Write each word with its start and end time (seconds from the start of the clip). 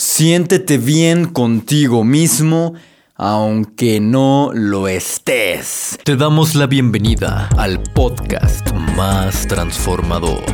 Siéntete 0.00 0.78
bien 0.78 1.24
contigo 1.24 2.04
mismo, 2.04 2.74
aunque 3.16 3.98
no 3.98 4.52
lo 4.54 4.86
estés. 4.86 5.98
Te 6.04 6.14
damos 6.14 6.54
la 6.54 6.68
bienvenida 6.68 7.48
al 7.56 7.82
podcast 7.82 8.70
más 8.96 9.48
transformador, 9.48 10.44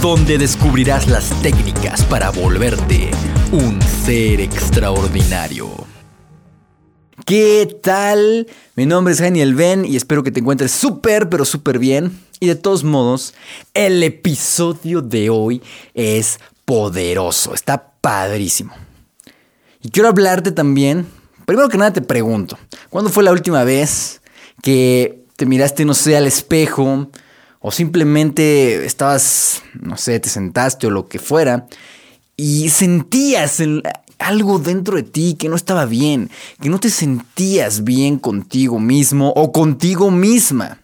donde 0.00 0.38
descubrirás 0.38 1.08
las 1.08 1.28
técnicas 1.42 2.06
para 2.06 2.30
volverte 2.30 3.10
un 3.52 3.82
ser 3.82 4.40
extraordinario. 4.40 5.68
¿Qué 7.26 7.68
tal? 7.82 8.46
Mi 8.76 8.86
nombre 8.86 9.12
es 9.12 9.20
Daniel 9.20 9.54
Ben 9.54 9.84
y 9.84 9.96
espero 9.96 10.22
que 10.22 10.30
te 10.30 10.40
encuentres 10.40 10.72
súper, 10.72 11.28
pero 11.28 11.44
súper 11.44 11.78
bien. 11.78 12.18
Y 12.40 12.46
de 12.46 12.54
todos 12.54 12.82
modos, 12.82 13.34
el 13.74 14.02
episodio 14.02 15.02
de 15.02 15.28
hoy 15.28 15.62
es 15.92 16.40
poderoso, 16.64 17.52
está 17.52 17.92
padrísimo. 18.00 18.85
Y 19.86 19.90
quiero 19.90 20.08
hablarte 20.08 20.50
también, 20.50 21.06
primero 21.44 21.68
que 21.68 21.78
nada 21.78 21.92
te 21.92 22.02
pregunto, 22.02 22.58
¿cuándo 22.90 23.08
fue 23.08 23.22
la 23.22 23.30
última 23.30 23.62
vez 23.62 24.20
que 24.60 25.22
te 25.36 25.46
miraste, 25.46 25.84
no 25.84 25.94
sé, 25.94 26.16
al 26.16 26.26
espejo 26.26 27.08
o 27.60 27.70
simplemente 27.70 28.84
estabas, 28.84 29.62
no 29.80 29.96
sé, 29.96 30.18
te 30.18 30.28
sentaste 30.28 30.88
o 30.88 30.90
lo 30.90 31.06
que 31.06 31.20
fuera 31.20 31.68
y 32.36 32.68
sentías 32.70 33.62
algo 34.18 34.58
dentro 34.58 34.96
de 34.96 35.04
ti 35.04 35.36
que 35.38 35.48
no 35.48 35.54
estaba 35.54 35.86
bien, 35.86 36.30
que 36.60 36.68
no 36.68 36.80
te 36.80 36.90
sentías 36.90 37.84
bien 37.84 38.18
contigo 38.18 38.80
mismo 38.80 39.32
o 39.36 39.52
contigo 39.52 40.10
misma? 40.10 40.80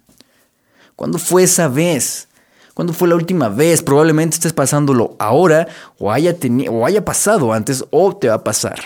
¿Cuándo 0.95 1.19
fue 1.19 1.43
esa 1.43 1.67
vez? 1.67 2.29
¿Cuándo 2.75 2.95
fue 2.95 3.09
la 3.09 3.17
última 3.17 3.49
vez? 3.49 3.83
Probablemente 3.83 4.37
estés 4.37 4.53
pasándolo 4.53 5.15
ahora 5.19 5.69
o 5.99 6.11
haya, 6.11 6.37
o 6.71 6.87
haya 6.87 7.05
pasado 7.05 7.53
antes 7.53 7.85
o 7.91 8.17
te 8.17 8.29
va 8.29 8.35
a 8.35 8.45
pasar. 8.45 8.81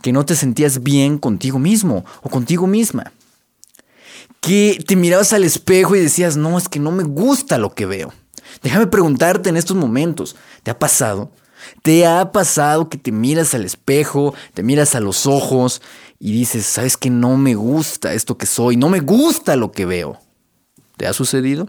Que 0.00 0.12
no 0.12 0.24
te 0.24 0.36
sentías 0.36 0.82
bien 0.82 1.18
contigo 1.18 1.58
mismo 1.58 2.04
o 2.22 2.28
contigo 2.28 2.66
misma. 2.66 3.12
Que 4.40 4.82
te 4.86 4.94
mirabas 4.94 5.32
al 5.32 5.42
espejo 5.42 5.96
y 5.96 6.00
decías, 6.00 6.36
no, 6.36 6.56
es 6.56 6.68
que 6.68 6.78
no 6.78 6.92
me 6.92 7.02
gusta 7.02 7.58
lo 7.58 7.74
que 7.74 7.86
veo. 7.86 8.12
Déjame 8.62 8.86
preguntarte 8.86 9.48
en 9.48 9.56
estos 9.56 9.76
momentos, 9.76 10.36
¿te 10.62 10.70
ha 10.70 10.78
pasado? 10.78 11.30
¿Te 11.82 12.06
ha 12.06 12.30
pasado 12.30 12.88
que 12.88 12.96
te 12.96 13.10
miras 13.10 13.54
al 13.54 13.64
espejo, 13.64 14.34
te 14.54 14.62
miras 14.62 14.94
a 14.94 15.00
los 15.00 15.26
ojos 15.26 15.82
y 16.20 16.32
dices, 16.32 16.64
sabes 16.64 16.96
que 16.96 17.10
no 17.10 17.36
me 17.36 17.56
gusta 17.56 18.12
esto 18.12 18.38
que 18.38 18.46
soy, 18.46 18.76
no 18.76 18.88
me 18.88 19.00
gusta 19.00 19.56
lo 19.56 19.72
que 19.72 19.84
veo? 19.84 20.20
¿Te 20.96 21.08
ha 21.08 21.12
sucedido? 21.12 21.68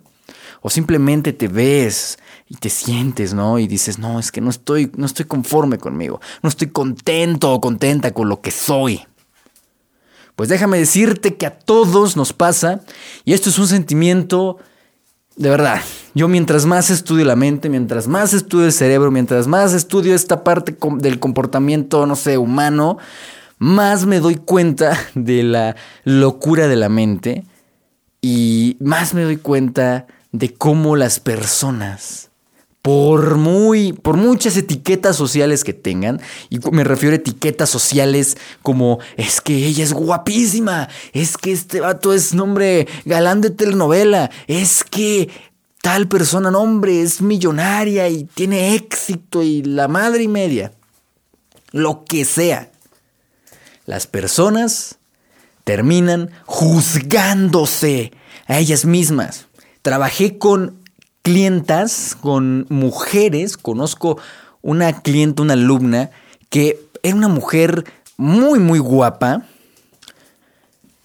O 0.61 0.69
simplemente 0.69 1.33
te 1.33 1.47
ves 1.47 2.17
y 2.47 2.55
te 2.55 2.69
sientes, 2.69 3.33
¿no? 3.33 3.59
Y 3.59 3.67
dices, 3.67 3.99
no, 3.99 4.19
es 4.19 4.31
que 4.31 4.41
no 4.41 4.49
estoy, 4.49 4.91
no 4.95 5.05
estoy 5.05 5.25
conforme 5.25 5.77
conmigo, 5.77 6.19
no 6.41 6.49
estoy 6.49 6.67
contento 6.69 7.51
o 7.51 7.61
contenta 7.61 8.11
con 8.11 8.29
lo 8.29 8.41
que 8.41 8.51
soy. 8.51 9.01
Pues 10.35 10.49
déjame 10.49 10.77
decirte 10.77 11.35
que 11.35 11.47
a 11.47 11.57
todos 11.57 12.15
nos 12.15 12.31
pasa, 12.31 12.81
y 13.25 13.33
esto 13.33 13.49
es 13.49 13.57
un 13.57 13.67
sentimiento 13.67 14.57
de 15.35 15.49
verdad. 15.49 15.81
Yo 16.13 16.27
mientras 16.27 16.65
más 16.65 16.89
estudio 16.89 17.23
la 17.25 17.35
mente, 17.35 17.69
mientras 17.69 18.07
más 18.07 18.33
estudio 18.33 18.65
el 18.65 18.73
cerebro, 18.73 19.11
mientras 19.11 19.47
más 19.47 19.73
estudio 19.73 20.15
esta 20.15 20.43
parte 20.43 20.75
del 20.97 21.19
comportamiento, 21.19 22.05
no 22.05 22.15
sé, 22.15 22.37
humano, 22.37 22.97
más 23.59 24.05
me 24.05 24.19
doy 24.19 24.35
cuenta 24.35 24.97
de 25.15 25.43
la 25.43 25.75
locura 26.03 26.67
de 26.67 26.75
la 26.75 26.89
mente 26.89 27.43
y 28.21 28.77
más 28.79 29.13
me 29.13 29.23
doy 29.23 29.37
cuenta 29.37 30.07
de 30.37 30.53
cómo 30.53 30.95
las 30.95 31.19
personas, 31.19 32.29
por 32.81 33.37
muy, 33.37 33.91
por 33.91 34.17
muchas 34.17 34.55
etiquetas 34.55 35.15
sociales 35.15 35.63
que 35.63 35.73
tengan, 35.73 36.21
y 36.49 36.59
me 36.71 36.83
refiero 36.83 37.13
a 37.13 37.17
etiquetas 37.17 37.69
sociales 37.69 38.37
como 38.61 38.99
es 39.17 39.41
que 39.41 39.65
ella 39.65 39.83
es 39.83 39.93
guapísima, 39.93 40.89
es 41.11 41.37
que 41.37 41.51
este 41.51 41.81
vato 41.81 42.13
es 42.13 42.33
nombre 42.33 42.87
galán 43.05 43.41
de 43.41 43.49
telenovela, 43.49 44.29
es 44.47 44.83
que 44.83 45.29
tal 45.81 46.07
persona, 46.07 46.51
nombre, 46.51 47.01
es 47.01 47.21
millonaria 47.21 48.07
y 48.09 48.25
tiene 48.25 48.75
éxito 48.75 49.41
y 49.41 49.63
la 49.63 49.87
madre 49.87 50.23
y 50.23 50.27
media. 50.27 50.71
Lo 51.71 52.05
que 52.05 52.25
sea. 52.25 52.71
Las 53.85 54.05
personas 54.05 54.97
terminan 55.63 56.29
juzgándose 56.45 58.11
a 58.47 58.59
ellas 58.59 58.85
mismas. 58.85 59.46
Trabajé 59.87 60.37
con 60.37 60.83
clientas, 61.21 62.17
con 62.19 62.65
mujeres, 62.67 63.55
conozco 63.55 64.19
una 64.61 65.01
clienta, 65.01 65.43
una 65.43 65.53
alumna, 65.53 66.09
que 66.49 66.77
era 67.03 67.15
una 67.15 67.29
mujer 67.29 67.85
muy, 68.17 68.59
muy 68.59 68.79
guapa. 68.79 69.45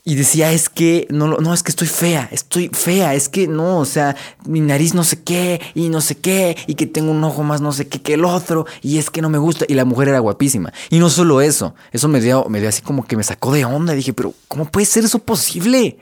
Y 0.02 0.16
decía, 0.16 0.50
es 0.50 0.68
que, 0.68 1.06
no, 1.10 1.28
no, 1.28 1.54
es 1.54 1.62
que 1.62 1.70
estoy 1.70 1.86
fea, 1.86 2.28
estoy 2.32 2.70
fea, 2.72 3.14
es 3.14 3.28
que 3.28 3.46
no, 3.46 3.78
o 3.78 3.84
sea, 3.84 4.16
mi 4.46 4.58
nariz 4.58 4.94
no 4.94 5.04
sé 5.04 5.22
qué, 5.22 5.60
y 5.76 5.88
no 5.88 6.00
sé 6.00 6.16
qué, 6.16 6.56
y 6.66 6.74
que 6.74 6.86
tengo 6.86 7.12
un 7.12 7.22
ojo 7.22 7.44
más 7.44 7.60
no 7.60 7.70
sé 7.70 7.86
qué 7.86 8.02
que 8.02 8.14
el 8.14 8.24
otro, 8.24 8.66
y 8.80 8.98
es 8.98 9.10
que 9.10 9.22
no 9.22 9.30
me 9.30 9.38
gusta. 9.38 9.64
Y 9.68 9.74
la 9.74 9.84
mujer 9.84 10.08
era 10.08 10.18
guapísima. 10.18 10.72
Y 10.90 10.98
no 10.98 11.08
solo 11.08 11.40
eso, 11.40 11.76
eso 11.92 12.08
me 12.08 12.20
dio, 12.20 12.46
me 12.48 12.58
dio 12.58 12.68
así 12.68 12.82
como 12.82 13.04
que 13.04 13.16
me 13.16 13.22
sacó 13.22 13.52
de 13.52 13.64
onda. 13.64 13.92
Dije, 13.92 14.12
pero 14.12 14.34
¿cómo 14.48 14.64
puede 14.64 14.86
ser 14.86 15.04
eso 15.04 15.20
posible? 15.20 15.98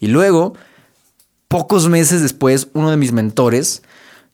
Y 0.00 0.08
luego 0.08 0.52
Pocos 1.50 1.88
meses 1.88 2.22
después, 2.22 2.68
uno 2.74 2.92
de 2.92 2.96
mis 2.96 3.10
mentores, 3.10 3.82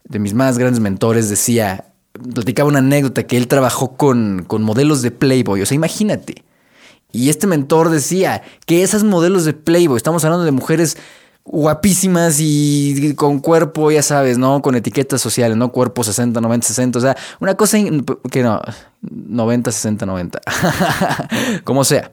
de 0.05 0.19
mis 0.19 0.35
más 0.35 0.59
grandes 0.59 0.81
mentores, 0.81 1.31
decía, 1.31 1.87
platicaba 2.13 2.69
una 2.69 2.81
anécdota 2.81 3.27
que 3.27 3.39
él 3.39 3.49
trabajó 3.49 3.97
con, 3.97 4.45
con 4.47 4.63
modelos 4.63 5.01
de 5.01 5.13
Playboy. 5.13 5.63
O 5.63 5.65
sea, 5.65 5.77
imagínate. 5.77 6.45
Y 7.13 7.31
este 7.31 7.47
mentor 7.47 7.89
decía 7.89 8.43
que 8.67 8.83
esas 8.83 9.03
modelos 9.03 9.47
de 9.47 9.55
Playboy, 9.55 9.97
estamos 9.97 10.27
hablando 10.27 10.45
de 10.45 10.51
mujeres 10.51 10.99
guapísimas 11.43 12.37
y 12.39 13.15
con 13.15 13.39
cuerpo, 13.39 13.91
ya 13.91 14.03
sabes, 14.03 14.37
¿no? 14.37 14.61
Con 14.61 14.75
etiquetas 14.75 15.23
sociales, 15.23 15.57
¿no? 15.57 15.73
Cuerpo 15.73 16.05
60, 16.05 16.39
90, 16.39 16.67
60. 16.67 16.99
O 16.99 17.01
sea, 17.01 17.17
una 17.41 17.55
cosa 17.55 17.79
que 18.31 18.43
no, 18.43 18.61
90, 19.01 19.73
60, 19.73 20.05
90. 20.05 20.41
Como 21.65 21.83
sea. 21.83 22.13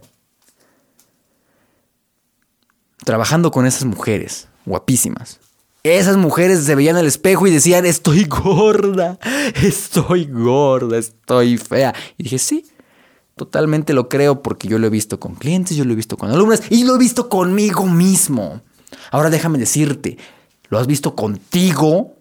Trabajando 3.04 3.52
con 3.52 3.66
esas 3.66 3.84
mujeres 3.84 4.48
guapísimas. 4.66 5.40
Esas 5.84 6.16
mujeres 6.16 6.64
se 6.64 6.76
veían 6.76 6.96
al 6.96 7.08
espejo 7.08 7.46
y 7.46 7.52
decían, 7.52 7.86
estoy 7.86 8.24
gorda, 8.24 9.20
estoy 9.62 10.26
gorda, 10.26 10.98
estoy 10.98 11.58
fea. 11.58 11.94
Y 12.18 12.24
dije, 12.24 12.40
sí, 12.40 12.66
totalmente 13.36 13.94
lo 13.94 14.08
creo 14.08 14.42
porque 14.42 14.70
yo 14.70 14.80
lo 14.80 14.88
he 14.88 14.90
visto 14.90 15.20
con 15.20 15.36
clientes, 15.36 15.76
yo 15.76 15.84
lo 15.84 15.92
he 15.92 15.98
visto 15.98 16.16
con 16.16 16.32
alumnas 16.32 16.64
y 16.70 16.86
lo 16.86 16.96
he 16.96 17.00
visto 17.00 17.28
conmigo 17.28 17.86
mismo. 17.86 18.62
Ahora 19.12 19.30
déjame 19.30 19.58
decirte, 19.58 20.18
¿lo 20.70 20.80
has 20.80 20.88
visto 20.88 21.16
contigo? 21.16 22.16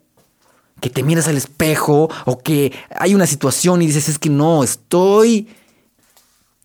Que 0.80 0.90
te 0.90 1.04
miras 1.04 1.28
al 1.28 1.36
espejo 1.36 2.10
o 2.24 2.38
que 2.40 2.72
hay 2.96 3.14
una 3.14 3.28
situación 3.28 3.80
y 3.80 3.86
dices, 3.86 4.08
es 4.08 4.18
que 4.18 4.30
no, 4.30 4.64
estoy... 4.64 5.48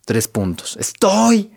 Tres 0.04 0.28
puntos. 0.30 0.78
Estoy 0.78 1.52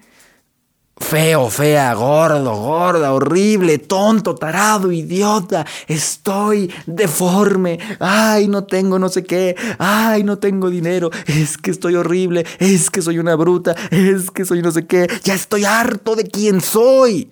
Feo, 1.01 1.51
fea, 1.51 1.93
gordo, 1.95 2.55
gorda, 2.55 3.13
horrible, 3.13 3.79
tonto, 3.79 4.37
tarado, 4.37 4.93
idiota, 4.93 5.67
estoy 5.89 6.71
deforme, 6.87 7.79
ay, 7.99 8.47
no 8.47 8.63
tengo 8.63 8.99
no 8.99 9.09
sé 9.09 9.25
qué, 9.25 9.57
ay, 9.79 10.23
no 10.23 10.39
tengo 10.39 10.71
dinero, 10.71 11.11
es 11.27 11.57
que 11.57 11.73
estoy 11.73 11.97
horrible, 11.97 12.47
es 12.61 12.91
que 12.91 13.03
soy 13.03 13.19
una 13.19 13.35
bruta, 13.35 13.75
es 13.91 14.31
que 14.31 14.45
soy 14.45 14.63
no 14.63 14.71
sé 14.71 14.87
qué, 14.87 15.09
ya 15.25 15.35
estoy 15.35 15.65
harto 15.65 16.15
de 16.15 16.25
quién 16.25 16.61
soy. 16.61 17.31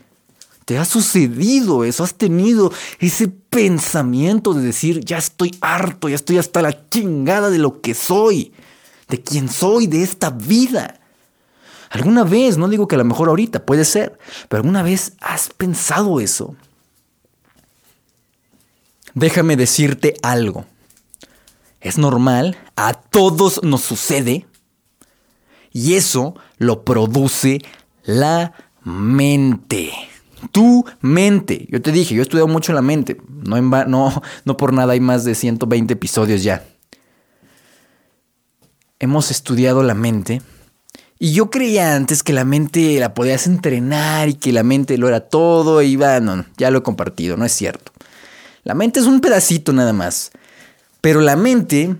¿Te 0.64 0.76
ha 0.76 0.84
sucedido 0.84 1.84
eso? 1.84 2.02
¿Has 2.02 2.14
tenido 2.14 2.72
ese 2.98 3.28
pensamiento 3.28 4.54
de 4.54 4.62
decir, 4.62 5.04
ya 5.04 5.18
estoy 5.18 5.56
harto, 5.60 6.08
ya 6.08 6.16
estoy 6.16 6.38
hasta 6.38 6.62
la 6.62 6.88
chingada 6.88 7.48
de 7.48 7.58
lo 7.58 7.80
que 7.80 7.94
soy, 7.94 8.52
de 9.08 9.22
quién 9.22 9.48
soy, 9.48 9.86
de 9.86 10.02
esta 10.02 10.30
vida? 10.30 10.97
Alguna 11.90 12.24
vez, 12.24 12.58
no 12.58 12.68
digo 12.68 12.86
que 12.86 12.94
a 12.94 12.98
lo 12.98 13.04
mejor 13.04 13.28
ahorita, 13.28 13.64
puede 13.64 13.84
ser, 13.84 14.18
pero 14.48 14.60
alguna 14.60 14.82
vez 14.82 15.14
has 15.20 15.48
pensado 15.50 16.20
eso. 16.20 16.54
Déjame 19.14 19.56
decirte 19.56 20.14
algo. 20.22 20.66
Es 21.80 21.96
normal, 21.96 22.58
a 22.76 22.92
todos 22.94 23.62
nos 23.62 23.82
sucede, 23.82 24.46
y 25.72 25.94
eso 25.94 26.34
lo 26.58 26.84
produce 26.84 27.60
la 28.04 28.52
mente. 28.82 29.92
Tu 30.52 30.84
mente. 31.00 31.66
Yo 31.70 31.82
te 31.82 31.92
dije, 31.92 32.14
yo 32.14 32.20
he 32.20 32.22
estudiado 32.22 32.48
mucho 32.48 32.72
la 32.72 32.82
mente. 32.82 33.20
No, 33.28 33.60
no, 33.60 34.22
no 34.44 34.56
por 34.56 34.72
nada 34.72 34.92
hay 34.92 35.00
más 35.00 35.24
de 35.24 35.34
120 35.34 35.94
episodios 35.94 36.42
ya. 36.42 36.64
Hemos 38.98 39.30
estudiado 39.30 39.82
la 39.82 39.94
mente 39.94 40.42
y 41.18 41.32
yo 41.32 41.50
creía 41.50 41.96
antes 41.96 42.22
que 42.22 42.32
la 42.32 42.44
mente 42.44 42.98
la 43.00 43.12
podías 43.12 43.46
entrenar 43.46 44.28
y 44.28 44.34
que 44.34 44.52
la 44.52 44.62
mente 44.62 44.98
lo 44.98 45.08
era 45.08 45.20
todo. 45.20 45.82
Y 45.82 45.96
no, 45.96 46.20
no, 46.20 46.44
ya 46.56 46.70
lo 46.70 46.78
he 46.78 46.82
compartido, 46.82 47.36
no 47.36 47.44
es 47.44 47.52
cierto. 47.52 47.92
La 48.62 48.74
mente 48.74 49.00
es 49.00 49.06
un 49.06 49.20
pedacito 49.20 49.72
nada 49.72 49.92
más. 49.92 50.30
Pero 51.00 51.20
la 51.20 51.36
mente, 51.36 51.96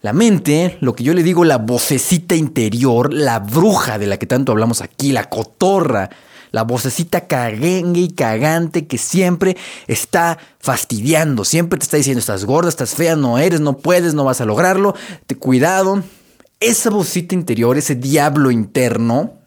La 0.00 0.12
mente, 0.12 0.78
lo 0.80 0.94
que 0.94 1.02
yo 1.02 1.12
le 1.12 1.24
digo, 1.24 1.44
la 1.44 1.58
vocecita 1.58 2.36
interior, 2.36 3.12
la 3.12 3.40
bruja 3.40 3.98
de 3.98 4.06
la 4.06 4.16
que 4.16 4.26
tanto 4.26 4.52
hablamos 4.52 4.80
aquí, 4.80 5.10
la 5.10 5.24
cotorra, 5.28 6.08
la 6.52 6.62
vocecita 6.62 7.26
caguengue 7.26 8.00
y 8.02 8.08
cagante 8.10 8.86
que 8.86 8.96
siempre 8.96 9.56
está 9.88 10.38
fastidiando, 10.60 11.44
siempre 11.44 11.78
te 11.80 11.82
está 11.82 11.96
diciendo 11.96 12.20
estás 12.20 12.44
gorda, 12.44 12.68
estás 12.68 12.94
fea, 12.94 13.16
no 13.16 13.38
eres, 13.38 13.60
no 13.60 13.76
puedes, 13.76 14.14
no 14.14 14.24
vas 14.24 14.40
a 14.40 14.44
lograrlo, 14.44 14.94
te 15.26 15.34
cuidado. 15.34 16.02
Esa 16.60 16.90
vocecita 16.90 17.34
interior, 17.34 17.78
ese 17.78 17.94
diablo 17.94 18.50
interno, 18.50 19.38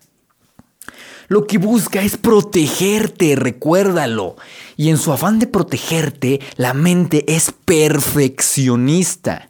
lo 1.31 1.47
que 1.47 1.57
busca 1.57 2.01
es 2.01 2.17
protegerte, 2.17 3.35
recuérdalo. 3.37 4.35
Y 4.75 4.89
en 4.89 4.97
su 4.97 5.13
afán 5.13 5.39
de 5.39 5.47
protegerte, 5.47 6.41
la 6.57 6.73
mente 6.73 7.23
es 7.33 7.53
perfeccionista. 7.63 9.49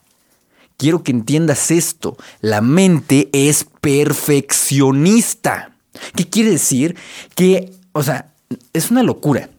Quiero 0.77 1.01
que 1.03 1.11
entiendas 1.11 1.71
esto. 1.71 2.17
La 2.39 2.61
mente 2.61 3.29
es 3.33 3.65
perfeccionista. 3.81 5.75
¿Qué 6.15 6.29
quiere 6.29 6.51
decir? 6.51 6.95
Que, 7.35 7.73
o 7.93 8.03
sea, 8.03 8.31
es 8.73 8.91
una 8.91 9.01
locura. 9.01 9.49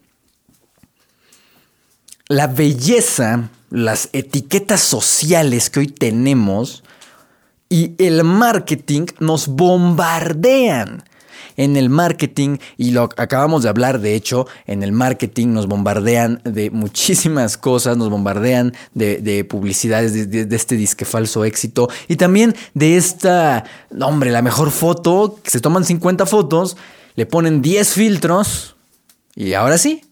La 2.28 2.46
belleza, 2.46 3.50
las 3.70 4.08
etiquetas 4.12 4.80
sociales 4.80 5.70
que 5.70 5.80
hoy 5.80 5.88
tenemos 5.88 6.84
y 7.72 7.94
el 7.96 8.22
marketing 8.22 9.06
nos 9.18 9.48
bombardean. 9.48 11.04
En 11.56 11.76
el 11.76 11.88
marketing, 11.88 12.58
y 12.76 12.90
lo 12.90 13.04
acabamos 13.04 13.62
de 13.62 13.70
hablar, 13.70 14.00
de 14.00 14.14
hecho, 14.14 14.46
en 14.66 14.82
el 14.82 14.92
marketing 14.92 15.48
nos 15.48 15.66
bombardean 15.66 16.42
de 16.44 16.70
muchísimas 16.70 17.56
cosas, 17.56 17.96
nos 17.96 18.10
bombardean 18.10 18.74
de, 18.92 19.46
publicidades 19.48 20.30
de, 20.30 20.54
este 20.54 20.76
disque 20.76 21.06
falso 21.06 21.46
éxito, 21.46 21.88
y 22.08 22.16
también 22.16 22.54
de 22.74 22.96
esta, 22.98 23.64
hombre, 24.00 24.30
la 24.30 24.42
mejor 24.42 24.70
foto, 24.70 25.38
se 25.44 25.60
toman 25.60 25.84
50 25.84 26.26
fotos, 26.26 26.76
le 27.16 27.24
ponen 27.24 27.62
10 27.62 27.90
filtros, 27.90 28.76
y 29.34 29.54
ahora 29.54 29.78
sí, 29.78 30.02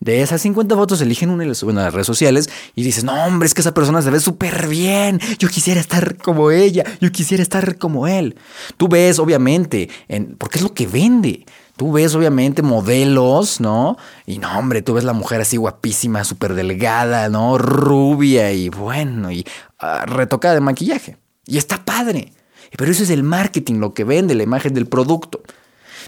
de 0.00 0.22
esas 0.22 0.40
50 0.40 0.74
fotos 0.74 1.00
eligen 1.02 1.28
una 1.28 1.44
y 1.44 1.54
suben 1.54 1.78
a 1.78 1.84
las 1.84 1.94
redes 1.94 2.06
sociales 2.06 2.48
y 2.74 2.82
dices, 2.82 3.04
no 3.04 3.12
hombre, 3.24 3.46
es 3.46 3.54
que 3.54 3.60
esa 3.60 3.74
persona 3.74 4.00
se 4.00 4.10
ve 4.10 4.18
súper 4.18 4.66
bien, 4.66 5.20
yo 5.38 5.48
quisiera 5.48 5.80
estar 5.80 6.16
como 6.16 6.50
ella, 6.50 6.84
yo 7.00 7.12
quisiera 7.12 7.42
estar 7.42 7.76
como 7.76 8.08
él. 8.08 8.36
Tú 8.78 8.88
ves, 8.88 9.18
obviamente, 9.18 9.90
en, 10.08 10.36
porque 10.36 10.58
es 10.58 10.62
lo 10.62 10.72
que 10.72 10.86
vende. 10.86 11.44
Tú 11.76 11.92
ves, 11.92 12.14
obviamente, 12.14 12.62
modelos, 12.62 13.60
¿no? 13.60 13.96
Y 14.26 14.38
no, 14.38 14.58
hombre, 14.58 14.82
tú 14.82 14.94
ves 14.94 15.04
la 15.04 15.12
mujer 15.12 15.40
así 15.40 15.56
guapísima, 15.56 16.24
súper 16.24 16.54
delgada, 16.54 17.28
¿no? 17.28 17.56
Rubia 17.56 18.52
y 18.52 18.68
bueno, 18.68 19.30
y 19.30 19.46
ah, 19.78 20.04
retocada 20.06 20.54
de 20.54 20.60
maquillaje. 20.60 21.16
Y 21.46 21.58
está 21.58 21.84
padre. 21.84 22.32
Pero 22.76 22.90
eso 22.90 23.02
es 23.02 23.10
el 23.10 23.22
marketing, 23.22 23.76
lo 23.76 23.94
que 23.94 24.04
vende, 24.04 24.34
la 24.34 24.42
imagen 24.42 24.74
del 24.74 24.86
producto. 24.86 25.40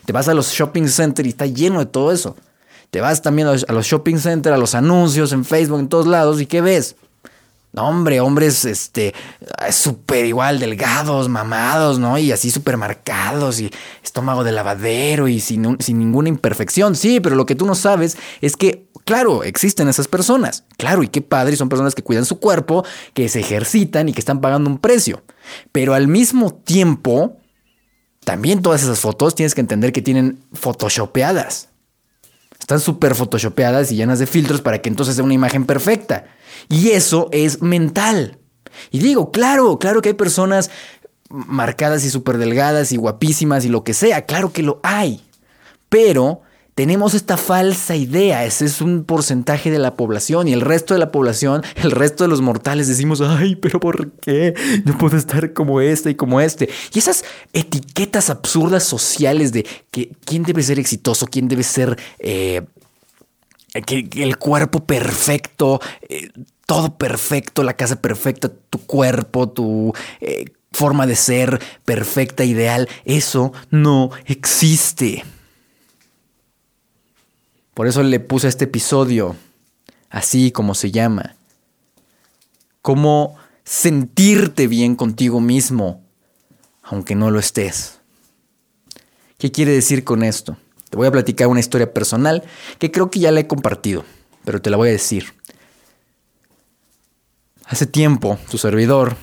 Te 0.04 0.12
vas 0.12 0.28
a 0.28 0.34
los 0.34 0.50
shopping 0.52 0.88
centers 0.88 1.26
y 1.26 1.30
está 1.30 1.46
lleno 1.46 1.78
de 1.78 1.86
todo 1.86 2.12
eso. 2.12 2.36
Te 2.92 3.00
vas 3.00 3.22
también 3.22 3.48
a 3.48 3.72
los 3.72 3.86
shopping 3.86 4.18
centers, 4.18 4.54
a 4.54 4.58
los 4.58 4.74
anuncios 4.74 5.32
en 5.32 5.46
Facebook, 5.46 5.80
en 5.80 5.88
todos 5.88 6.06
lados, 6.06 6.42
¿y 6.42 6.46
qué 6.46 6.60
ves? 6.60 6.96
Hombre, 7.74 8.20
hombres, 8.20 8.66
este, 8.66 9.14
súper 9.70 10.26
igual, 10.26 10.58
delgados, 10.58 11.30
mamados, 11.30 11.98
¿no? 11.98 12.18
Y 12.18 12.32
así 12.32 12.50
súper 12.50 12.76
marcados, 12.76 13.60
y 13.60 13.70
estómago 14.04 14.44
de 14.44 14.52
lavadero, 14.52 15.26
y 15.26 15.40
sin, 15.40 15.78
sin 15.80 15.98
ninguna 15.98 16.28
imperfección. 16.28 16.94
Sí, 16.94 17.18
pero 17.18 17.34
lo 17.34 17.46
que 17.46 17.54
tú 17.54 17.64
no 17.64 17.74
sabes 17.74 18.18
es 18.42 18.58
que, 18.58 18.90
claro, 19.06 19.42
existen 19.42 19.88
esas 19.88 20.06
personas. 20.06 20.64
Claro, 20.76 21.02
y 21.02 21.08
qué 21.08 21.22
padre, 21.22 21.56
son 21.56 21.70
personas 21.70 21.94
que 21.94 22.02
cuidan 22.02 22.26
su 22.26 22.40
cuerpo, 22.40 22.84
que 23.14 23.30
se 23.30 23.40
ejercitan 23.40 24.10
y 24.10 24.12
que 24.12 24.20
están 24.20 24.42
pagando 24.42 24.68
un 24.68 24.76
precio. 24.76 25.22
Pero 25.72 25.94
al 25.94 26.08
mismo 26.08 26.52
tiempo, 26.52 27.38
también 28.22 28.60
todas 28.60 28.82
esas 28.82 29.00
fotos 29.00 29.34
tienes 29.34 29.54
que 29.54 29.62
entender 29.62 29.94
que 29.94 30.02
tienen 30.02 30.44
photoshopeadas. 30.52 31.71
Están 32.62 32.78
súper 32.78 33.16
photoshopeadas 33.16 33.90
y 33.90 33.96
llenas 33.96 34.20
de 34.20 34.28
filtros 34.28 34.60
para 34.60 34.80
que 34.80 34.88
entonces 34.88 35.16
sea 35.16 35.24
una 35.24 35.34
imagen 35.34 35.66
perfecta. 35.66 36.26
Y 36.68 36.90
eso 36.90 37.28
es 37.32 37.60
mental. 37.60 38.38
Y 38.92 39.00
digo, 39.00 39.32
claro, 39.32 39.80
claro 39.80 40.00
que 40.00 40.10
hay 40.10 40.14
personas 40.14 40.70
marcadas 41.28 42.04
y 42.04 42.10
súper 42.10 42.38
delgadas 42.38 42.92
y 42.92 42.96
guapísimas 42.98 43.64
y 43.64 43.68
lo 43.68 43.82
que 43.82 43.94
sea, 43.94 44.26
claro 44.26 44.52
que 44.52 44.62
lo 44.62 44.78
hay. 44.84 45.24
Pero 45.88 46.42
tenemos 46.74 47.14
esta 47.14 47.36
falsa 47.36 47.96
idea, 47.96 48.44
ese 48.44 48.64
es 48.64 48.80
un 48.80 49.04
porcentaje 49.04 49.70
de 49.70 49.78
la 49.78 49.94
población 49.94 50.48
y 50.48 50.52
el 50.52 50.62
resto 50.62 50.94
de 50.94 51.00
la 51.00 51.12
población, 51.12 51.62
el 51.76 51.90
resto 51.90 52.24
de 52.24 52.28
los 52.28 52.40
mortales 52.40 52.88
decimos, 52.88 53.20
ay, 53.20 53.56
pero 53.56 53.78
¿por 53.78 54.10
qué? 54.12 54.54
No 54.84 54.96
puedo 54.96 55.16
estar 55.16 55.52
como 55.52 55.80
este 55.80 56.10
y 56.10 56.14
como 56.14 56.40
este. 56.40 56.68
Y 56.94 56.98
esas 56.98 57.24
etiquetas 57.52 58.30
absurdas 58.30 58.84
sociales 58.84 59.52
de 59.52 59.66
que 59.90 60.12
quién 60.24 60.44
debe 60.44 60.62
ser 60.62 60.78
exitoso, 60.78 61.26
quién 61.26 61.48
debe 61.48 61.62
ser... 61.62 61.98
Eh, 62.18 62.62
el 63.74 64.36
cuerpo 64.36 64.84
perfecto, 64.84 65.80
eh, 66.06 66.28
todo 66.66 66.98
perfecto, 66.98 67.62
la 67.62 67.74
casa 67.74 68.02
perfecta, 68.02 68.50
tu 68.50 68.78
cuerpo, 68.80 69.48
tu 69.48 69.94
eh, 70.20 70.44
forma 70.72 71.06
de 71.06 71.16
ser 71.16 71.58
perfecta, 71.86 72.44
ideal, 72.44 72.86
eso 73.06 73.54
no 73.70 74.10
existe. 74.26 75.24
Por 77.74 77.86
eso 77.86 78.02
le 78.02 78.20
puse 78.20 78.48
este 78.48 78.64
episodio, 78.64 79.36
así 80.10 80.52
como 80.52 80.74
se 80.74 80.90
llama. 80.90 81.36
Cómo 82.82 83.36
sentirte 83.64 84.66
bien 84.66 84.96
contigo 84.96 85.40
mismo, 85.40 86.02
aunque 86.82 87.14
no 87.14 87.30
lo 87.30 87.38
estés. 87.38 88.00
¿Qué 89.38 89.50
quiere 89.50 89.72
decir 89.72 90.04
con 90.04 90.22
esto? 90.22 90.56
Te 90.90 90.96
voy 90.96 91.06
a 91.06 91.12
platicar 91.12 91.48
una 91.48 91.60
historia 91.60 91.92
personal 91.92 92.42
que 92.78 92.90
creo 92.90 93.10
que 93.10 93.20
ya 93.20 93.32
la 93.32 93.40
he 93.40 93.46
compartido, 93.46 94.04
pero 94.44 94.60
te 94.60 94.68
la 94.68 94.76
voy 94.76 94.90
a 94.90 94.92
decir. 94.92 95.32
Hace 97.64 97.86
tiempo, 97.86 98.38
tu 98.50 98.58
servidor 98.58 99.16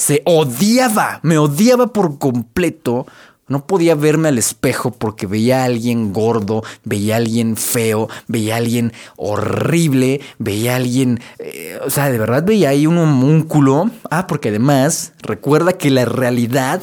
se 0.00 0.22
odiaba, 0.24 1.20
me 1.22 1.36
odiaba 1.36 1.88
por 1.88 2.18
completo 2.18 3.06
no 3.50 3.66
podía 3.66 3.96
verme 3.96 4.28
al 4.28 4.38
espejo 4.38 4.92
porque 4.92 5.26
veía 5.26 5.62
a 5.62 5.64
alguien 5.64 6.12
gordo, 6.12 6.62
veía 6.84 7.14
a 7.14 7.16
alguien 7.18 7.56
feo, 7.56 8.08
veía 8.28 8.54
a 8.54 8.58
alguien 8.58 8.92
horrible, 9.16 10.20
veía 10.38 10.74
a 10.74 10.76
alguien... 10.76 11.20
Eh, 11.40 11.76
o 11.84 11.90
sea, 11.90 12.10
de 12.10 12.18
verdad 12.18 12.44
veía 12.44 12.68
ahí 12.68 12.86
un 12.86 12.96
homúnculo. 12.96 13.90
Ah, 14.08 14.28
porque 14.28 14.50
además, 14.50 15.14
recuerda 15.20 15.72
que 15.72 15.90
la 15.90 16.04
realidad... 16.04 16.80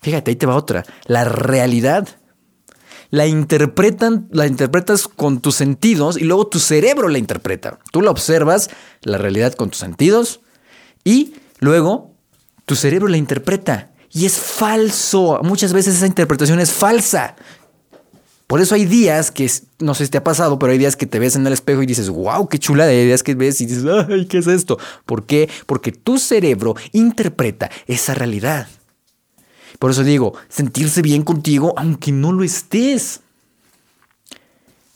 Fíjate, 0.00 0.30
ahí 0.30 0.36
te 0.36 0.46
va 0.46 0.56
otra. 0.56 0.82
La 1.04 1.24
realidad 1.24 2.08
la 3.10 3.26
interpretan, 3.26 4.28
la 4.32 4.46
interpretas 4.46 5.08
con 5.08 5.40
tus 5.40 5.56
sentidos 5.56 6.16
y 6.16 6.24
luego 6.24 6.46
tu 6.46 6.58
cerebro 6.58 7.08
la 7.08 7.18
interpreta. 7.18 7.78
Tú 7.92 8.00
la 8.00 8.10
observas, 8.10 8.70
la 9.02 9.18
realidad 9.18 9.52
con 9.52 9.68
tus 9.68 9.78
sentidos 9.78 10.40
y 11.04 11.34
luego 11.60 12.14
tu 12.64 12.76
cerebro 12.76 13.08
la 13.08 13.18
interpreta. 13.18 13.93
Y 14.14 14.24
es 14.24 14.38
falso. 14.38 15.40
Muchas 15.42 15.72
veces 15.72 15.96
esa 15.96 16.06
interpretación 16.06 16.60
es 16.60 16.70
falsa. 16.70 17.34
Por 18.46 18.60
eso 18.60 18.76
hay 18.76 18.84
días 18.84 19.32
que, 19.32 19.50
no 19.80 19.94
sé 19.94 20.04
si 20.04 20.10
te 20.12 20.18
ha 20.18 20.24
pasado, 20.24 20.58
pero 20.58 20.70
hay 20.70 20.78
días 20.78 20.94
que 20.94 21.06
te 21.06 21.18
ves 21.18 21.34
en 21.34 21.46
el 21.46 21.52
espejo 21.52 21.82
y 21.82 21.86
dices, 21.86 22.08
wow, 22.08 22.48
qué 22.48 22.58
chula. 22.58 22.84
Hay 22.84 23.06
días 23.06 23.24
que 23.24 23.34
ves 23.34 23.60
y 23.60 23.66
dices, 23.66 23.84
ay, 24.08 24.26
¿qué 24.26 24.38
es 24.38 24.46
esto? 24.46 24.78
¿Por 25.04 25.26
qué? 25.26 25.50
Porque 25.66 25.90
tu 25.90 26.18
cerebro 26.18 26.76
interpreta 26.92 27.70
esa 27.86 28.14
realidad. 28.14 28.68
Por 29.80 29.90
eso 29.90 30.04
digo, 30.04 30.34
sentirse 30.48 31.02
bien 31.02 31.22
contigo 31.22 31.74
aunque 31.76 32.12
no 32.12 32.32
lo 32.32 32.44
estés. 32.44 33.20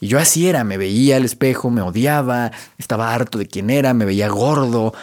Y 0.01 0.07
yo 0.07 0.21
así 0.21 0.47
era, 0.47 0.63
me 0.63 0.77
veía 0.77 1.17
al 1.17 1.25
espejo, 1.25 1.71
me 1.71 1.83
odiaba, 1.83 2.53
estaba 2.79 3.13
harto 3.13 3.37
de 3.37 3.47
quién 3.47 3.69
era, 3.69 3.95
me 3.95 4.05
veía 4.05 4.29
gordo, 4.29 4.95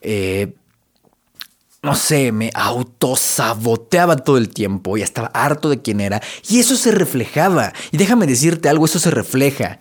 eh, 0.00 0.54
no 1.82 1.94
sé, 1.94 2.30
me 2.30 2.50
autosaboteaba 2.54 4.16
todo 4.16 4.36
el 4.36 4.50
tiempo 4.50 4.96
y 4.96 5.02
estaba 5.02 5.28
harto 5.28 5.70
de 5.70 5.80
quién 5.80 6.00
era. 6.00 6.20
Y 6.48 6.60
eso 6.60 6.76
se 6.76 6.90
reflejaba. 6.90 7.72
Y 7.90 7.96
déjame 7.96 8.26
decirte 8.26 8.68
algo, 8.68 8.84
eso 8.84 8.98
se 8.98 9.10
refleja. 9.10 9.80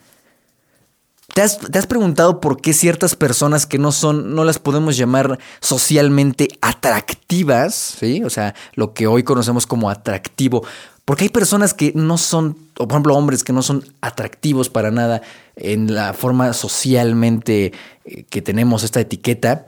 ¿Te 1.33 1.41
has, 1.41 1.59
¿Te 1.59 1.77
has, 1.77 1.87
preguntado 1.87 2.39
por 2.39 2.59
qué 2.59 2.73
ciertas 2.73 3.15
personas 3.15 3.65
que 3.65 3.77
no 3.77 3.91
son, 3.91 4.33
no 4.33 4.43
las 4.45 4.59
podemos 4.59 4.97
llamar 4.97 5.39
socialmente 5.59 6.47
atractivas, 6.61 7.75
¿sí? 7.99 8.23
O 8.23 8.29
sea, 8.29 8.55
lo 8.73 8.93
que 8.93 9.05
hoy 9.05 9.23
conocemos 9.23 9.67
como 9.67 9.89
atractivo. 9.89 10.65
Porque 11.05 11.25
hay 11.25 11.29
personas 11.29 11.73
que 11.73 11.91
no 11.95 12.17
son, 12.17 12.55
o 12.77 12.87
por 12.87 12.91
ejemplo 12.91 13.15
hombres 13.15 13.43
que 13.43 13.53
no 13.53 13.61
son 13.61 13.83
atractivos 14.01 14.69
para 14.69 14.89
nada 14.89 15.21
en 15.55 15.93
la 15.93 16.13
forma 16.13 16.53
socialmente 16.53 17.73
eh, 18.05 18.23
que 18.29 18.41
tenemos 18.41 18.83
esta 18.83 18.99
etiqueta. 18.99 19.67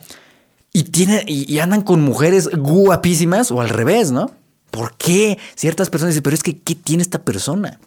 Y, 0.74 0.84
tiene, 0.84 1.24
y, 1.28 1.60
andan 1.60 1.82
con 1.82 2.02
mujeres 2.02 2.50
guapísimas 2.50 3.52
o 3.52 3.60
al 3.60 3.70
revés, 3.70 4.12
¿no? 4.12 4.32
¿Por 4.70 4.96
qué? 4.96 5.38
Ciertas 5.56 5.90
personas 5.90 6.14
dicen, 6.14 6.24
pero 6.24 6.34
es 6.34 6.44
que, 6.44 6.60
¿qué 6.60 6.76
tiene 6.76 7.04
esta 7.04 7.24
persona? 7.24 7.80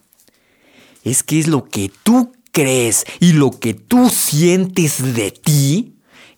Es 1.03 1.23
que 1.23 1.41
es 1.41 1.49
lo 1.49 1.65
que 1.65 1.91
tú 2.03 2.33
crees 2.53 3.05
y 3.21 3.33
lo 3.33 3.59
que 3.59 3.73
tú 3.73 4.11
sientes 4.11 5.15
de 5.15 5.31
ti, 5.31 5.95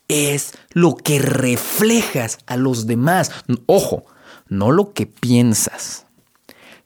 es 0.08 0.52
lo 0.70 0.94
que 0.96 1.18
reflejas 1.18 2.38
a 2.46 2.56
los 2.56 2.86
demás. 2.86 3.32
Ojo, 3.66 4.04
no 4.48 4.70
lo 4.70 4.92
que 4.92 5.06
piensas 5.06 6.05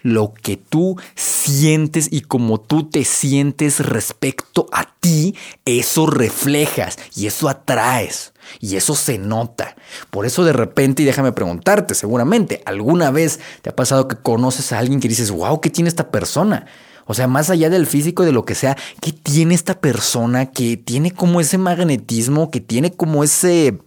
lo 0.02 0.32
que 0.34 0.56
tú 0.56 0.96
sientes 1.14 2.08
y 2.10 2.22
como 2.22 2.60
tú 2.60 2.88
te 2.88 3.04
sientes 3.04 3.80
respecto 3.80 4.66
a 4.72 4.94
ti, 5.00 5.34
eso 5.64 6.06
reflejas 6.06 6.98
y 7.14 7.26
eso 7.26 7.48
atraes. 7.48 8.32
Y 8.58 8.76
eso 8.76 8.94
se 8.94 9.18
nota. 9.18 9.76
Por 10.10 10.26
eso 10.26 10.44
de 10.44 10.52
repente, 10.52 11.02
y 11.02 11.06
déjame 11.06 11.32
preguntarte, 11.32 11.94
seguramente, 11.94 12.62
¿alguna 12.64 13.10
vez 13.10 13.38
te 13.62 13.70
ha 13.70 13.76
pasado 13.76 14.08
que 14.08 14.16
conoces 14.16 14.72
a 14.72 14.78
alguien 14.78 15.00
que 15.00 15.08
dices, 15.08 15.30
wow, 15.30 15.60
¿qué 15.60 15.70
tiene 15.70 15.88
esta 15.88 16.10
persona? 16.10 16.66
O 17.06 17.14
sea, 17.14 17.26
más 17.26 17.50
allá 17.50 17.70
del 17.70 17.86
físico 17.86 18.24
de 18.24 18.32
lo 18.32 18.44
que 18.44 18.54
sea, 18.54 18.76
¿qué 19.00 19.12
tiene 19.12 19.54
esta 19.54 19.80
persona 19.80 20.46
que 20.46 20.76
tiene 20.76 21.10
como 21.10 21.40
ese 21.40 21.58
magnetismo, 21.58 22.50
que 22.50 22.60
tiene 22.60 22.92
como 22.92 23.24
ese, 23.24 23.78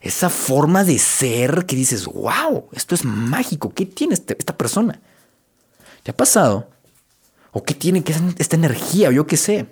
esa 0.00 0.28
forma 0.28 0.84
de 0.84 0.98
ser 0.98 1.64
que 1.66 1.74
dices, 1.74 2.06
wow, 2.06 2.68
esto 2.72 2.94
es 2.94 3.04
mágico, 3.04 3.72
¿qué 3.74 3.86
tiene 3.86 4.14
este, 4.14 4.36
esta 4.38 4.56
persona? 4.56 5.00
¿Te 6.06 6.12
ha 6.12 6.16
pasado? 6.16 6.70
¿O 7.50 7.64
qué 7.64 7.74
tiene 7.74 8.04
que 8.04 8.14
esta 8.38 8.54
energía? 8.54 9.10
Yo 9.10 9.26
qué 9.26 9.36
sé. 9.36 9.66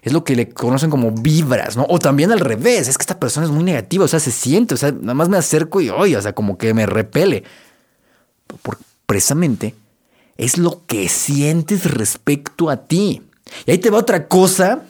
Es 0.00 0.14
lo 0.14 0.24
que 0.24 0.34
le 0.34 0.48
conocen 0.48 0.88
como 0.88 1.10
vibras, 1.10 1.76
¿no? 1.76 1.84
O 1.90 1.98
también 1.98 2.32
al 2.32 2.40
revés, 2.40 2.88
es 2.88 2.96
que 2.96 3.02
esta 3.02 3.20
persona 3.20 3.44
es 3.44 3.52
muy 3.52 3.62
negativa, 3.62 4.06
o 4.06 4.08
sea, 4.08 4.18
se 4.18 4.30
siente, 4.30 4.72
o 4.72 4.78
sea, 4.78 4.92
nada 4.92 5.12
más 5.12 5.28
me 5.28 5.36
acerco 5.36 5.82
y, 5.82 5.90
oye, 5.90 6.16
o 6.16 6.22
sea, 6.22 6.32
como 6.32 6.56
que 6.56 6.72
me 6.72 6.86
repele. 6.86 7.44
Porque 8.62 8.82
precisamente 9.04 9.74
es 10.38 10.56
lo 10.56 10.86
que 10.86 11.10
sientes 11.10 11.84
respecto 11.84 12.70
a 12.70 12.86
ti. 12.86 13.20
Y 13.66 13.72
ahí 13.72 13.78
te 13.78 13.90
va 13.90 13.98
otra 13.98 14.28
cosa 14.28 14.84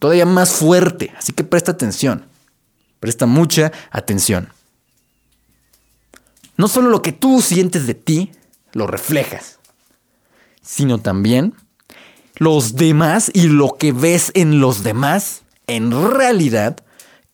todavía 0.00 0.26
más 0.26 0.50
fuerte, 0.50 1.12
así 1.16 1.32
que 1.32 1.44
presta 1.44 1.70
atención, 1.70 2.26
presta 2.98 3.26
mucha 3.26 3.70
atención. 3.92 4.48
No 6.56 6.66
solo 6.66 6.90
lo 6.90 7.02
que 7.02 7.12
tú 7.12 7.40
sientes 7.40 7.86
de 7.86 7.94
ti, 7.94 8.32
lo 8.72 8.88
reflejas 8.88 9.57
sino 10.68 10.98
también 10.98 11.54
los 12.36 12.76
demás 12.76 13.30
y 13.32 13.48
lo 13.48 13.76
que 13.78 13.92
ves 13.92 14.30
en 14.34 14.60
los 14.60 14.82
demás 14.82 15.42
en 15.66 15.90
realidad 16.12 16.76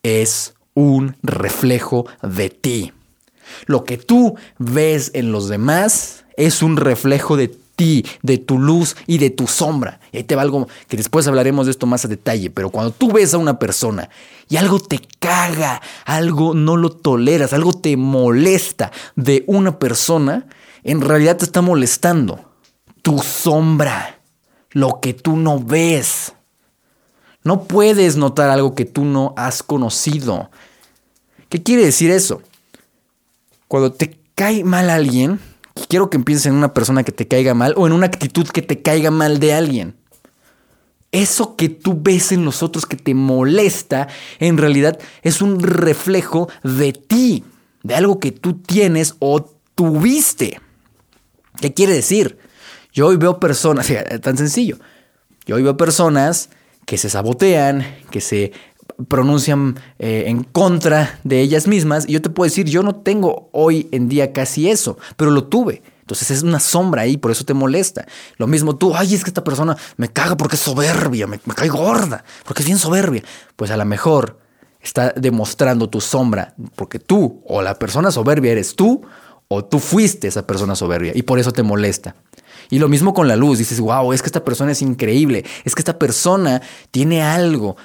es 0.05 0.55
un 0.75 1.17
reflejo 1.25 2.07
de 2.23 2.51
ti. 2.51 2.93
Lo 3.67 3.85
que 3.85 3.99
tú 3.99 4.37
ves 4.59 5.11
en 5.15 5.33
los 5.33 5.49
demás 5.49 6.25
es 6.37 6.63
un 6.63 6.77
reflejo 6.77 7.37
de 7.37 7.49
ti, 7.49 8.07
de 8.23 8.39
tu 8.39 8.61
luz 8.61 8.97
y 9.09 9.19
de 9.19 9.31
tu 9.31 9.49
sombra. 9.49 9.99
Y 10.13 10.19
ahí 10.19 10.25
te 10.25 10.37
va 10.37 10.43
algo 10.43 10.69
que 10.87 10.97
después 10.97 11.27
hablaremos 11.27 11.67
de 11.67 11.73
esto 11.73 11.87
más 11.87 12.05
a 12.05 12.09
detalle, 12.09 12.51
pero 12.51 12.71
cuando 12.71 12.93
tú 12.93 13.11
ves 13.11 13.35
a 13.35 13.39
una 13.39 13.59
persona 13.59 14.11
y 14.49 14.59
algo 14.59 14.79
te 14.79 15.01
caga, 15.19 15.83
algo 16.05 16.55
no 16.55 16.77
lo 16.77 16.91
toleras, 16.91 17.53
algo 17.53 17.73
te 17.73 17.97
molesta 17.97 18.93
de 19.17 19.43
una 19.49 19.81
persona, 19.81 20.47
en 20.85 21.01
realidad 21.01 21.37
te 21.37 21.45
está 21.45 21.63
molestando 21.63 22.54
tu 23.05 23.19
sombra, 23.19 24.19
lo 24.71 24.99
que 25.01 25.13
tú 25.13 25.37
no 25.37 25.61
ves. 25.61 26.33
No 27.45 27.65
puedes 27.65 28.17
notar 28.17 28.49
algo 28.49 28.75
que 28.75 28.87
tú 28.87 29.05
no 29.05 29.35
has 29.37 29.63
conocido. 29.63 30.51
¿Qué 31.51 31.63
quiere 31.63 31.85
decir 31.85 32.11
eso? 32.11 32.41
Cuando 33.69 33.93
te 33.93 34.19
cae 34.35 34.65
mal 34.65 34.89
alguien, 34.89 35.39
quiero 35.87 36.09
que 36.09 36.17
empieces 36.17 36.47
en 36.47 36.55
una 36.55 36.73
persona 36.73 37.05
que 37.05 37.13
te 37.13 37.29
caiga 37.29 37.53
mal 37.53 37.75
o 37.77 37.87
en 37.87 37.93
una 37.93 38.07
actitud 38.07 38.49
que 38.49 38.63
te 38.63 38.81
caiga 38.81 39.11
mal 39.11 39.39
de 39.39 39.53
alguien. 39.53 39.97
Eso 41.13 41.57
que 41.57 41.69
tú 41.69 41.99
ves 42.01 42.33
en 42.33 42.47
los 42.47 42.63
otros 42.63 42.87
que 42.87 42.97
te 42.97 43.15
molesta, 43.15 44.09
en 44.39 44.57
realidad 44.57 44.99
es 45.23 45.43
un 45.43 45.61
reflejo 45.61 46.49
de 46.63 46.95
ti, 46.95 47.45
de 47.83 47.95
algo 47.97 48.19
que 48.19 48.33
tú 48.33 48.55
tienes 48.55 49.15
o 49.19 49.45
tuviste. 49.75 50.59
¿Qué 51.61 51.75
quiere 51.75 51.93
decir? 51.93 52.39
Yo 52.95 53.09
hoy 53.09 53.17
veo 53.17 53.41
personas, 53.41 53.93
tan 54.23 54.39
sencillo, 54.39 54.79
yo 55.45 55.57
hoy 55.57 55.63
veo 55.63 55.77
personas 55.77 56.49
que 56.87 56.97
se 56.97 57.11
sabotean, 57.11 57.85
que 58.11 58.21
se 58.21 58.53
pronuncian 59.09 59.77
eh, 59.99 60.25
en 60.29 60.45
contra 60.45 61.19
de 61.25 61.41
ellas 61.41 61.67
mismas. 61.67 62.09
Y 62.09 62.13
yo 62.13 62.23
te 62.23 62.31
puedo 62.31 62.49
decir, 62.49 62.67
yo 62.67 62.83
no 62.85 62.95
tengo 62.95 63.49
hoy 63.53 63.89
en 63.91 64.09
día 64.09 64.33
casi 64.33 64.71
eso, 64.71 64.97
pero 65.17 65.33
lo 65.33 65.45
tuve. 65.45 65.83
Entonces 66.01 66.31
es 66.31 66.43
una 66.43 66.61
sombra 66.61 67.03
ahí, 67.03 67.17
por 67.17 67.33
eso 67.33 67.45
te 67.45 67.55
molesta. 67.55 68.07
Lo 68.37 68.47
mismo 68.47 68.77
tú, 68.77 68.95
ay, 68.95 69.15
es 69.15 69.25
que 69.25 69.31
esta 69.31 69.43
persona 69.43 69.77
me 69.97 70.09
caga 70.09 70.37
porque 70.37 70.57
es 70.57 70.63
soberbia, 70.63 71.27
me, 71.27 71.41
me 71.45 71.55
cae 71.55 71.69
gorda, 71.69 72.25
porque 72.45 72.63
es 72.63 72.67
bien 72.67 72.79
soberbia. 72.79 73.25
Pues 73.57 73.71
a 73.71 73.77
lo 73.77 73.85
mejor 73.85 74.39
está 74.81 75.13
demostrando 75.17 75.89
tu 75.89 76.01
sombra, 76.01 76.55
porque 76.77 77.01
tú 77.01 77.43
o 77.47 77.61
la 77.63 77.77
persona 77.79 78.13
soberbia 78.13 78.53
eres 78.53 78.77
tú, 78.77 79.03
o 79.49 79.65
tú 79.65 79.79
fuiste 79.79 80.29
esa 80.29 80.47
persona 80.47 80.75
soberbia, 80.75 81.13
y 81.15 81.23
por 81.23 81.39
eso 81.39 81.53
te 81.53 81.63
molesta. 81.63 82.15
Y 82.71 82.79
lo 82.79 82.89
mismo 82.89 83.15
con 83.15 83.29
la 83.29 83.37
luz, 83.37 83.59
dices, 83.59 83.81
wow, 83.81 84.13
es 84.13 84.23
que 84.23 84.29
esta 84.29 84.45
persona 84.45 84.73
es 84.73 84.83
increíble, 84.83 85.45
es 85.65 85.75
que 85.75 85.81
esta 85.81 85.99
persona 85.99 86.63
tiene 86.91 87.23
algo 87.23 87.77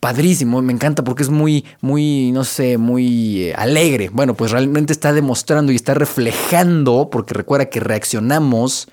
padrísimo, 0.00 0.60
me 0.62 0.72
encanta 0.72 1.04
porque 1.04 1.22
es 1.22 1.30
muy, 1.30 1.64
muy, 1.80 2.32
no 2.32 2.44
sé, 2.44 2.76
muy 2.78 3.44
eh, 3.44 3.54
alegre. 3.54 4.10
Bueno, 4.12 4.34
pues 4.34 4.50
realmente 4.50 4.92
está 4.92 5.12
demostrando 5.12 5.72
y 5.72 5.76
está 5.76 5.94
reflejando, 5.94 7.08
porque 7.10 7.34
recuerda 7.34 7.66
que 7.66 7.80
reaccionamos 7.80 8.88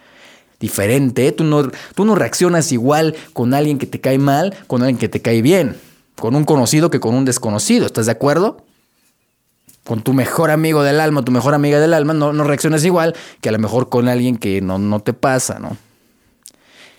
diferente, 0.59 1.31
tú 1.33 1.43
no, 1.43 1.69
tú 1.93 2.05
no 2.05 2.15
reaccionas 2.15 2.71
igual 2.71 3.15
con 3.33 3.53
alguien 3.53 3.77
que 3.77 3.85
te 3.85 3.99
cae 3.99 4.17
mal, 4.17 4.55
con 4.67 4.81
alguien 4.81 4.97
que 4.97 5.09
te 5.09 5.21
cae 5.21 5.41
bien, 5.41 5.75
con 6.15 6.35
un 6.35 6.45
conocido 6.45 6.89
que 6.89 7.01
con 7.01 7.15
un 7.15 7.25
desconocido, 7.25 7.85
¿estás 7.85 8.05
de 8.05 8.13
acuerdo? 8.13 8.63
Con 9.83 10.01
tu 10.01 10.13
mejor 10.13 10.51
amigo 10.51 10.83
del 10.83 10.99
alma, 10.99 11.23
tu 11.23 11.31
mejor 11.31 11.53
amiga 11.53 11.79
del 11.79 11.93
alma, 11.93 12.13
no, 12.13 12.33
no 12.33 12.43
reaccionas 12.43 12.83
igual 12.85 13.15
que 13.41 13.49
a 13.49 13.51
lo 13.51 13.59
mejor 13.59 13.89
con 13.89 14.07
alguien 14.07 14.37
que 14.37 14.61
no, 14.61 14.77
no 14.77 15.01
te 15.01 15.13
pasa, 15.13 15.59
¿no? 15.59 15.77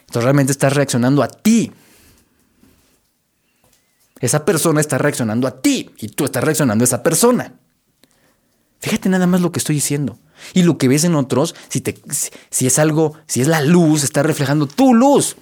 Entonces 0.01 0.25
realmente 0.25 0.53
estás 0.53 0.75
reaccionando 0.75 1.23
a 1.23 1.29
ti. 1.29 1.73
Esa 4.21 4.45
persona 4.45 4.81
está 4.81 4.99
reaccionando 4.99 5.47
a 5.47 5.61
ti 5.61 5.91
y 5.99 6.09
tú 6.09 6.25
estás 6.25 6.45
reaccionando 6.45 6.83
a 6.83 6.87
esa 6.87 7.03
persona. 7.03 7.55
Fíjate 8.81 9.09
nada 9.09 9.27
más 9.27 9.41
lo 9.41 9.51
que 9.51 9.59
estoy 9.59 9.75
diciendo. 9.77 10.19
Y 10.53 10.63
lo 10.63 10.77
que 10.77 10.89
ves 10.89 11.05
en 11.05 11.15
otros, 11.15 11.55
si, 11.69 11.81
te, 11.81 11.97
si 12.51 12.67
es 12.67 12.79
algo, 12.79 13.15
si 13.27 13.41
es 13.41 13.49
la 13.49 13.63
luz, 13.63 14.05
está 14.05 14.23
reflejando 14.23 14.67
tu 14.67 14.95
luz. 14.95 15.37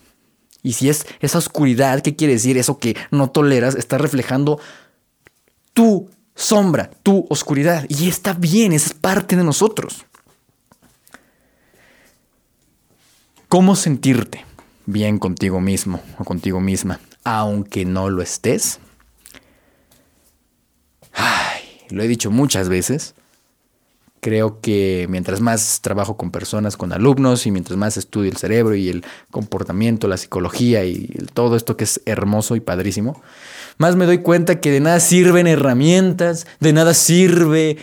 Y 0.63 0.75
si 0.75 0.89
es 0.89 1.07
esa 1.21 1.39
oscuridad, 1.39 2.03
¿qué 2.03 2.15
quiere 2.15 2.35
decir? 2.35 2.57
Eso 2.57 2.79
que 2.79 2.97
no 3.11 3.31
toleras, 3.31 3.75
está 3.75 3.99
reflejando 3.99 4.61
tu 5.75 6.09
sombra, 6.35 6.91
tu 7.03 7.27
oscuridad. 7.29 7.87
Y 7.89 8.09
está 8.09 8.33
bien, 8.33 8.73
es 8.73 8.93
parte 8.95 9.37
de 9.37 9.45
nosotros. 9.45 10.07
¿Cómo 13.49 13.77
sentirte 13.77 14.47
bien 14.87 15.19
contigo 15.19 15.61
mismo 15.61 16.01
o 16.19 16.25
contigo 16.25 16.61
misma, 16.61 17.01
aunque 17.23 17.85
no 17.85 18.09
lo 18.09 18.23
estés? 18.23 18.81
Ay, 21.13 21.63
lo 21.91 22.03
he 22.03 22.09
dicho 22.09 22.31
muchas 22.31 22.71
veces. 22.71 23.15
Creo 24.21 24.61
que 24.61 25.07
mientras 25.11 25.41
más 25.41 25.81
trabajo 25.83 26.17
con 26.17 26.31
personas, 26.31 26.77
con 26.77 26.93
alumnos, 26.93 27.45
y 27.47 27.51
mientras 27.51 27.77
más 27.77 27.97
estudio 27.97 28.31
el 28.31 28.37
cerebro 28.37 28.75
y 28.77 28.89
el 28.89 29.05
comportamiento, 29.31 30.09
la 30.09 30.17
psicología 30.17 30.85
y 30.85 31.09
todo 31.35 31.57
esto 31.57 31.77
que 31.77 31.85
es 31.85 32.01
hermoso 32.07 32.57
y 32.57 32.61
padrísimo, 32.61 33.21
más 33.79 33.97
me 33.97 34.07
doy 34.07 34.19
cuenta 34.19 34.61
que 34.61 34.71
de 34.71 34.81
nada 34.81 35.01
sirven 35.01 35.47
herramientas, 35.47 36.47
de 36.61 36.73
nada 36.73 36.95
sirve 36.95 37.79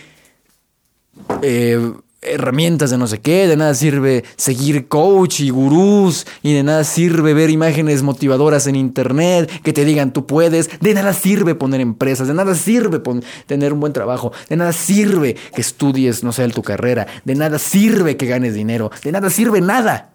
eh, 1.42 1.92
herramientas 2.22 2.90
de 2.90 2.98
no 2.98 3.06
sé 3.06 3.20
qué, 3.20 3.46
de 3.46 3.56
nada 3.56 3.74
sirve 3.74 4.24
seguir 4.36 4.88
coach 4.88 5.40
y 5.40 5.50
gurús, 5.50 6.26
y 6.42 6.52
de 6.52 6.62
nada 6.62 6.84
sirve 6.84 7.32
ver 7.34 7.50
imágenes 7.50 8.02
motivadoras 8.02 8.66
en 8.66 8.76
internet 8.76 9.50
que 9.62 9.72
te 9.72 9.84
digan 9.84 10.12
tú 10.12 10.26
puedes, 10.26 10.68
de 10.80 10.94
nada 10.94 11.14
sirve 11.14 11.54
poner 11.54 11.80
empresas, 11.80 12.28
de 12.28 12.34
nada 12.34 12.54
sirve 12.54 13.00
tener 13.46 13.72
un 13.72 13.80
buen 13.80 13.92
trabajo, 13.92 14.32
de 14.48 14.56
nada 14.56 14.72
sirve 14.72 15.36
que 15.54 15.60
estudies, 15.60 16.22
no 16.22 16.32
sé, 16.32 16.46
tu 16.48 16.62
carrera, 16.62 17.06
de 17.24 17.34
nada 17.34 17.58
sirve 17.58 18.16
que 18.16 18.26
ganes 18.26 18.54
dinero, 18.54 18.90
de 19.02 19.12
nada 19.12 19.30
sirve 19.30 19.60
nada. 19.60 20.14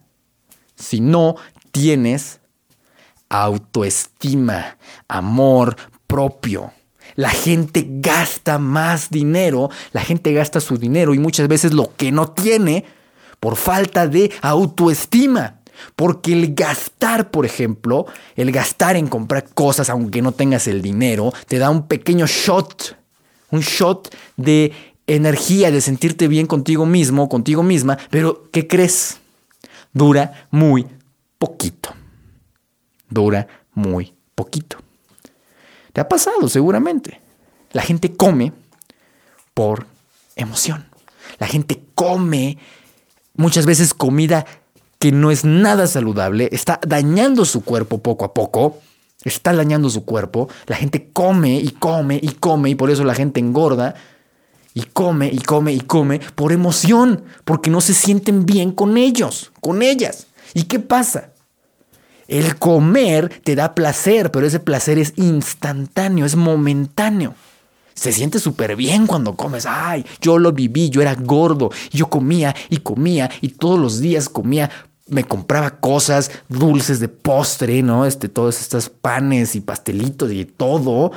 Si 0.75 0.99
no 0.99 1.35
tienes 1.71 2.39
autoestima, 3.29 4.77
amor 5.07 5.75
propio. 6.07 6.71
La 7.15 7.29
gente 7.29 7.85
gasta 7.87 8.57
más 8.57 9.09
dinero, 9.09 9.69
la 9.93 10.01
gente 10.01 10.33
gasta 10.33 10.59
su 10.59 10.77
dinero 10.77 11.13
y 11.13 11.19
muchas 11.19 11.47
veces 11.47 11.73
lo 11.73 11.95
que 11.95 12.11
no 12.11 12.29
tiene 12.31 12.85
por 13.39 13.55
falta 13.55 14.07
de 14.07 14.31
autoestima. 14.41 15.61
Porque 15.95 16.33
el 16.33 16.55
gastar, 16.55 17.31
por 17.31 17.45
ejemplo, 17.45 18.05
el 18.35 18.51
gastar 18.51 18.95
en 18.95 19.07
comprar 19.07 19.49
cosas 19.53 19.89
aunque 19.89 20.21
no 20.21 20.31
tengas 20.31 20.67
el 20.67 20.81
dinero, 20.81 21.33
te 21.47 21.57
da 21.57 21.69
un 21.69 21.87
pequeño 21.87 22.27
shot, 22.27 22.97
un 23.51 23.59
shot 23.59 24.13
de 24.37 24.71
energía, 25.05 25.71
de 25.71 25.81
sentirte 25.81 26.29
bien 26.29 26.47
contigo 26.47 26.85
mismo, 26.85 27.27
contigo 27.27 27.61
misma, 27.61 27.97
pero 28.09 28.49
¿qué 28.51 28.67
crees? 28.67 29.19
Dura 29.93 30.47
muy 30.49 30.87
poquito 31.37 31.93
dura 33.09 33.47
muy 33.73 34.13
poquito. 34.35 34.77
Te 35.93 36.01
ha 36.01 36.07
pasado 36.07 36.47
seguramente. 36.49 37.21
La 37.71 37.81
gente 37.81 38.13
come 38.13 38.53
por 39.53 39.87
emoción. 40.35 40.85
La 41.39 41.47
gente 41.47 41.81
come 41.95 42.57
muchas 43.35 43.65
veces 43.65 43.93
comida 43.93 44.45
que 44.99 45.11
no 45.11 45.31
es 45.31 45.45
nada 45.45 45.87
saludable, 45.87 46.49
está 46.51 46.79
dañando 46.87 47.45
su 47.45 47.63
cuerpo 47.63 47.99
poco 47.99 48.25
a 48.25 48.33
poco, 48.33 48.79
está 49.23 49.53
dañando 49.53 49.89
su 49.89 50.05
cuerpo, 50.05 50.49
la 50.67 50.75
gente 50.75 51.09
come 51.11 51.59
y 51.59 51.71
come 51.71 52.19
y 52.21 52.29
come 52.29 52.69
y 52.69 52.75
por 52.75 52.89
eso 52.89 53.03
la 53.03 53.13
gente 53.13 53.39
engorda 53.39 53.95
y 54.73 54.83
come 54.83 55.27
y 55.31 55.39
come 55.39 55.73
y 55.73 55.81
come 55.81 56.19
por 56.35 56.51
emoción, 56.51 57.23
porque 57.43 57.69
no 57.69 57.81
se 57.81 57.93
sienten 57.93 58.45
bien 58.45 58.71
con 58.71 58.97
ellos, 58.97 59.51
con 59.61 59.81
ellas. 59.81 60.27
¿Y 60.53 60.63
qué 60.63 60.79
pasa? 60.79 61.29
El 62.27 62.57
comer 62.57 63.41
te 63.43 63.55
da 63.55 63.75
placer, 63.75 64.31
pero 64.31 64.47
ese 64.47 64.59
placer 64.59 64.97
es 64.97 65.13
instantáneo, 65.15 66.25
es 66.25 66.35
momentáneo. 66.35 67.35
Se 67.93 68.11
siente 68.11 68.39
súper 68.39 68.75
bien 68.75 69.07
cuando 69.07 69.35
comes. 69.35 69.65
Ay, 69.65 70.05
yo 70.19 70.37
lo 70.37 70.51
viví, 70.51 70.89
yo 70.89 71.01
era 71.01 71.15
gordo. 71.15 71.69
Yo 71.91 72.07
comía 72.07 72.53
y 72.69 72.77
comía 72.77 73.29
y 73.41 73.49
todos 73.49 73.79
los 73.79 73.99
días 73.99 74.27
comía. 74.27 74.69
Me 75.07 75.23
compraba 75.23 75.79
cosas 75.79 76.31
dulces 76.49 76.99
de 76.99 77.07
postre, 77.07 77.83
¿no? 77.83 78.05
Este, 78.05 78.27
todos 78.27 78.59
estos 78.59 78.89
panes 78.89 79.55
y 79.55 79.61
pastelitos 79.61 80.31
y 80.31 80.45
todo. 80.45 81.11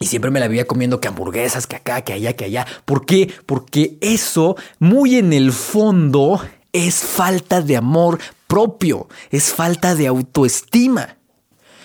Y 0.00 0.06
siempre 0.06 0.30
me 0.30 0.40
la 0.40 0.48
vivía 0.48 0.66
comiendo 0.66 0.98
que 0.98 1.08
hamburguesas, 1.08 1.66
que 1.66 1.76
acá, 1.76 2.00
que 2.00 2.14
allá, 2.14 2.32
que 2.32 2.46
allá. 2.46 2.66
¿Por 2.84 3.06
qué? 3.06 3.32
Porque 3.46 3.98
eso, 4.00 4.56
muy 4.78 5.16
en 5.16 5.32
el 5.32 5.52
fondo, 5.52 6.40
es 6.72 6.96
falta 6.96 7.60
de 7.60 7.76
amor 7.76 8.18
propio, 8.50 9.08
es 9.30 9.52
falta 9.52 9.94
de 9.94 10.08
autoestima. 10.08 11.16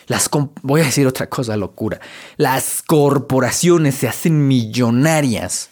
Las 0.07 0.29
voy 0.63 0.81
a 0.81 0.85
decir 0.85 1.05
otra 1.05 1.29
cosa, 1.29 1.55
locura. 1.55 2.01
Las 2.37 2.81
corporaciones 2.81 3.95
se 3.95 4.07
hacen 4.07 4.47
millonarias. 4.47 5.69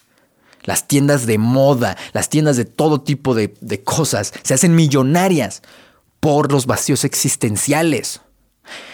Las 0.63 0.87
tiendas 0.87 1.25
de 1.25 1.39
moda, 1.39 1.97
las 2.13 2.29
tiendas 2.29 2.55
de 2.55 2.65
todo 2.65 3.01
tipo 3.01 3.33
de, 3.33 3.81
cosas, 3.83 4.33
se 4.43 4.53
hacen 4.53 4.75
millonarias 4.75 5.61
por 6.19 6.51
los 6.51 6.67
vacíos 6.67 7.03
existenciales. 7.03 8.21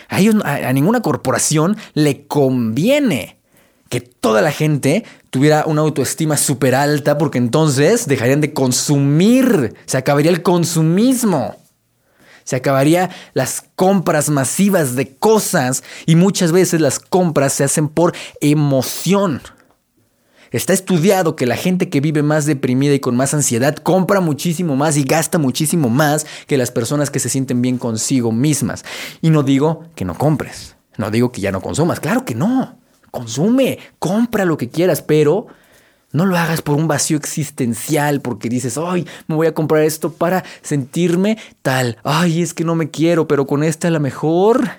A, 0.08 0.18
a 0.18 0.74
ninguna 0.74 1.01
corporación 1.01 1.77
le 1.94 2.25
conviene 2.27 3.39
que 3.89 4.00
toda 4.00 4.41
la 4.41 4.51
gente 4.51 5.03
tuviera 5.29 5.65
una 5.65 5.82
autoestima 5.82 6.38
súper 6.38 6.75
alta 6.75 7.18
porque 7.18 7.38
entonces 7.38 8.08
dejarían 8.08 8.41
de 8.41 8.53
consumir, 8.53 9.75
se 9.86 9.98
acabaría 9.98 10.32
el 10.32 10.41
consumismo. 10.41 11.56
Se 12.50 12.56
acabaría 12.56 13.12
las 13.36 13.63
compras 13.75 14.32
masivas 14.32 14.96
de 14.96 15.15
cosas 15.15 15.84
y 16.08 16.15
muchas 16.15 16.51
veces 16.51 16.82
las 16.82 16.98
compras 16.98 17.53
se 17.53 17.63
hacen 17.63 17.88
por 17.88 18.15
emoción. 18.41 19.44
Está 20.50 20.74
estudiado 20.74 21.36
que 21.36 21.46
la 21.46 21.56
gente 21.56 21.89
que 21.89 22.01
vive 22.01 22.24
más 22.24 22.48
deprimida 22.48 22.96
y 22.96 23.00
con 23.00 23.15
más 23.15 23.36
ansiedad 23.36 23.75
compra 23.75 24.20
muchísimo 24.20 24.75
más 24.75 24.98
y 24.98 25.03
gasta 25.03 25.38
muchísimo 25.38 25.89
más 25.89 26.25
que 26.48 26.58
las 26.58 26.72
personas 26.72 27.12
que 27.12 27.20
se 27.20 27.29
sienten 27.29 27.62
bien 27.62 27.77
consigo 27.77 28.32
mismas. 28.32 28.84
Y 29.22 29.29
no 29.29 29.44
digo 29.44 29.84
que 29.94 30.03
no 30.03 30.18
compres, 30.18 30.75
no 30.98 31.12
digo 31.12 31.32
que 31.32 31.41
ya 31.41 31.51
no 31.51 31.62
consumas, 31.62 32.00
claro 32.00 32.25
que 32.25 32.34
no. 32.34 32.79
Consume, 33.12 33.77
compra 34.00 34.44
lo 34.46 34.58
que 34.58 34.70
quieras, 34.70 35.03
pero 35.03 35.46
no 36.12 36.25
lo 36.25 36.38
hagas 36.38 36.62
por 36.62 36.75
un 36.75 36.88
vacío 36.88 37.18
existencial, 37.18 38.22
porque 38.22 38.50
dices, 38.50 38.78
ay, 38.78 39.06
me 39.28 39.36
voy 39.36 39.48
a 39.48 39.54
comprar 39.54 39.84
esto 39.84 40.12
para 40.12 40.44
sentirme 40.62 41.38
tal. 41.62 41.98
Ay, 42.04 42.42
es 42.42 42.54
que 42.54 42.63
no 42.63 42.75
me 42.75 42.89
quiero, 42.89 43.28
pero 43.28 43.46
con 43.46 43.63
esta 43.63 43.88
a 43.88 43.92
la 43.92 44.00
mejor. 44.00 44.70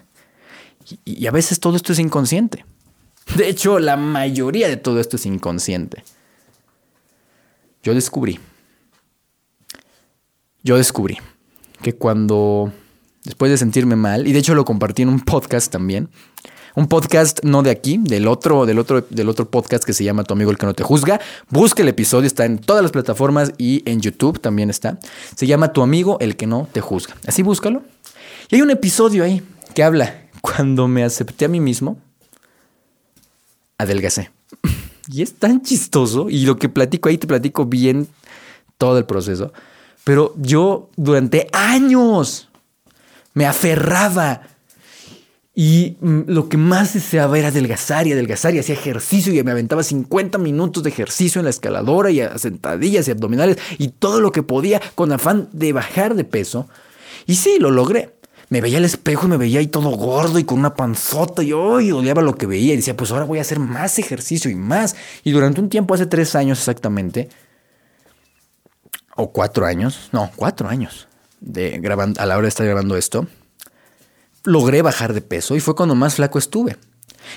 Y, 1.05 1.23
y 1.23 1.27
a 1.27 1.31
veces 1.31 1.61
todo 1.61 1.77
esto 1.77 1.93
es 1.93 1.99
inconsciente. 1.99 2.65
De 3.37 3.49
hecho, 3.49 3.79
la 3.79 3.97
mayoría 3.97 4.69
de 4.69 4.77
todo 4.77 4.99
esto 4.99 5.17
es 5.17 5.27
inconsciente. 5.27 6.03
Yo 7.83 7.95
descubrí, 7.95 8.39
yo 10.63 10.77
descubrí 10.77 11.19
que 11.81 11.95
cuando, 11.95 12.73
después 13.25 13.51
de 13.51 13.57
sentirme 13.57 13.97
mal, 13.97 14.27
y 14.27 14.33
de 14.33 14.41
hecho 14.41 14.55
lo 14.55 14.67
compartí 14.67 15.03
en 15.03 15.09
un 15.09 15.21
podcast 15.21 15.73
también, 15.73 16.11
un 16.75 16.87
podcast 16.87 17.41
no 17.43 17.63
de 17.63 17.71
aquí, 17.71 17.99
del 17.99 18.29
otro, 18.29 18.67
del 18.67 18.79
otro, 18.79 19.07
del 19.09 19.29
otro 19.29 19.51
podcast 19.51 19.85
que 19.85 19.93
se 19.93 20.05
llama 20.05 20.25
Tu 20.25 20.35
amigo 20.35 20.51
el 20.51 20.59
que 20.59 20.67
no 20.67 20.75
te 20.75 20.83
juzga. 20.83 21.21
Busca 21.49 21.83
el 21.83 21.89
episodio, 21.89 22.27
está 22.27 22.45
en 22.45 22.59
todas 22.59 22.83
las 22.83 22.93
plataformas 22.93 23.53
y 23.59 23.83
en 23.91 24.01
YouTube 24.01 24.41
también 24.41 24.71
está. 24.71 24.99
Se 25.35 25.47
llama 25.47 25.73
Tu 25.73 25.83
amigo 25.83 26.19
el 26.21 26.37
que 26.37 26.47
no 26.47 26.69
te 26.73 26.81
juzga. 26.81 27.17
Así 27.27 27.43
búscalo. 27.43 27.83
Y 28.51 28.57
hay 28.57 28.63
un 28.63 28.71
episodio 28.71 29.25
ahí 29.25 29.43
que 29.75 29.83
habla 29.83 30.29
cuando 30.41 30.89
me 30.89 31.05
acepté 31.05 31.45
a 31.45 31.49
mí 31.49 31.61
mismo, 31.61 31.99
adelgacé. 33.79 34.31
Y 35.13 35.23
es 35.23 35.35
tan 35.35 35.63
chistoso 35.63 36.31
y 36.31 36.45
lo 36.45 36.57
que 36.57 36.69
platico 36.69 37.09
ahí 37.09 37.19
te 37.19 37.27
platico 37.27 37.65
bien 37.67 38.07
todo 38.79 38.97
el 38.97 39.07
proceso. 39.07 39.53
Pero 40.05 40.35
yo 40.37 40.89
durante 40.97 41.49
años 41.53 42.49
me 43.35 43.45
aferraba 43.45 44.43
y 45.63 45.99
mm, 46.01 46.21
lo 46.29 46.49
que 46.49 46.57
más 46.57 46.95
deseaba 46.95 47.39
era 47.39 47.49
adelgazar 47.49 48.07
y 48.07 48.13
adelgazar 48.13 48.55
y 48.55 48.61
hacía 48.61 48.75
ejercicio 48.75 49.31
y 49.31 49.43
me 49.43 49.51
aventaba 49.51 49.83
50 49.83 50.39
minutos 50.39 50.83
de 50.83 50.89
ejercicio 50.89 51.39
en 51.39 51.45
la 51.45 51.51
escaladora 51.51 52.11
y 52.11 52.23
a 52.23 52.39
sentadillas 52.39 53.07
y 53.07 53.11
abdominales 53.11 53.59
y 53.77 53.89
todo 53.89 54.23
lo 54.23 54.33
que 54.33 54.43
podía 54.43 54.81
con 54.95 55.13
afán 55.13 55.51
de 55.53 55.75
bajar 55.75 56.15
de 56.15 56.25
peso. 56.25 56.67
Y 57.27 57.35
sí, 57.35 57.59
lo 57.59 57.71
logré. 57.71 58.15
Me 58.49 58.63
veía 58.63 58.79
al 58.79 58.87
espejo 58.87 59.27
y 59.27 59.29
me 59.29 59.37
veía 59.37 59.61
ahí 59.61 59.67
todo 59.67 59.91
gordo 59.91 60.39
y 60.39 60.45
con 60.45 60.61
una 60.61 60.77
panzota 60.77 61.43
y 61.43 61.49
yo 61.49 61.63
odiaba 61.63 62.23
lo 62.23 62.37
que 62.37 62.47
veía 62.47 62.73
y 62.73 62.77
decía, 62.77 62.97
pues 62.97 63.11
ahora 63.11 63.27
voy 63.27 63.37
a 63.37 63.43
hacer 63.43 63.59
más 63.59 63.99
ejercicio 63.99 64.51
y 64.51 64.55
más. 64.55 64.97
Y 65.25 65.33
durante 65.33 65.61
un 65.61 65.69
tiempo, 65.69 65.93
hace 65.93 66.07
tres 66.07 66.37
años 66.37 66.59
exactamente, 66.59 67.29
o 69.15 69.31
cuatro 69.31 69.67
años, 69.67 70.09
no, 70.13 70.31
cuatro 70.37 70.71
años, 70.71 71.07
de 71.39 71.81
grabando, 71.81 72.19
a 72.19 72.25
la 72.25 72.39
hora 72.39 72.45
de 72.45 72.49
estar 72.49 72.65
grabando 72.65 72.97
esto, 72.97 73.27
logré 74.45 74.83
bajar 74.83 75.13
de 75.13 75.21
peso 75.21 75.57
y 75.57 75.61
fue 75.61 75.75
cuando 75.75 75.95
más 75.95 76.17
flaco 76.17 76.39
estuve. 76.39 76.77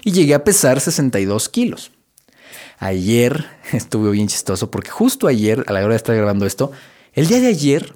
Y 0.03 0.11
llegué 0.11 0.33
a 0.33 0.43
pesar 0.43 0.79
62 0.79 1.49
kilos. 1.49 1.91
Ayer 2.79 3.45
estuve 3.71 4.11
bien 4.11 4.27
chistoso 4.27 4.71
porque 4.71 4.89
justo 4.89 5.27
ayer, 5.27 5.63
a 5.67 5.73
la 5.73 5.79
hora 5.79 5.89
de 5.89 5.97
estar 5.97 6.15
grabando 6.15 6.45
esto, 6.45 6.71
el 7.13 7.27
día 7.27 7.39
de 7.39 7.47
ayer 7.47 7.93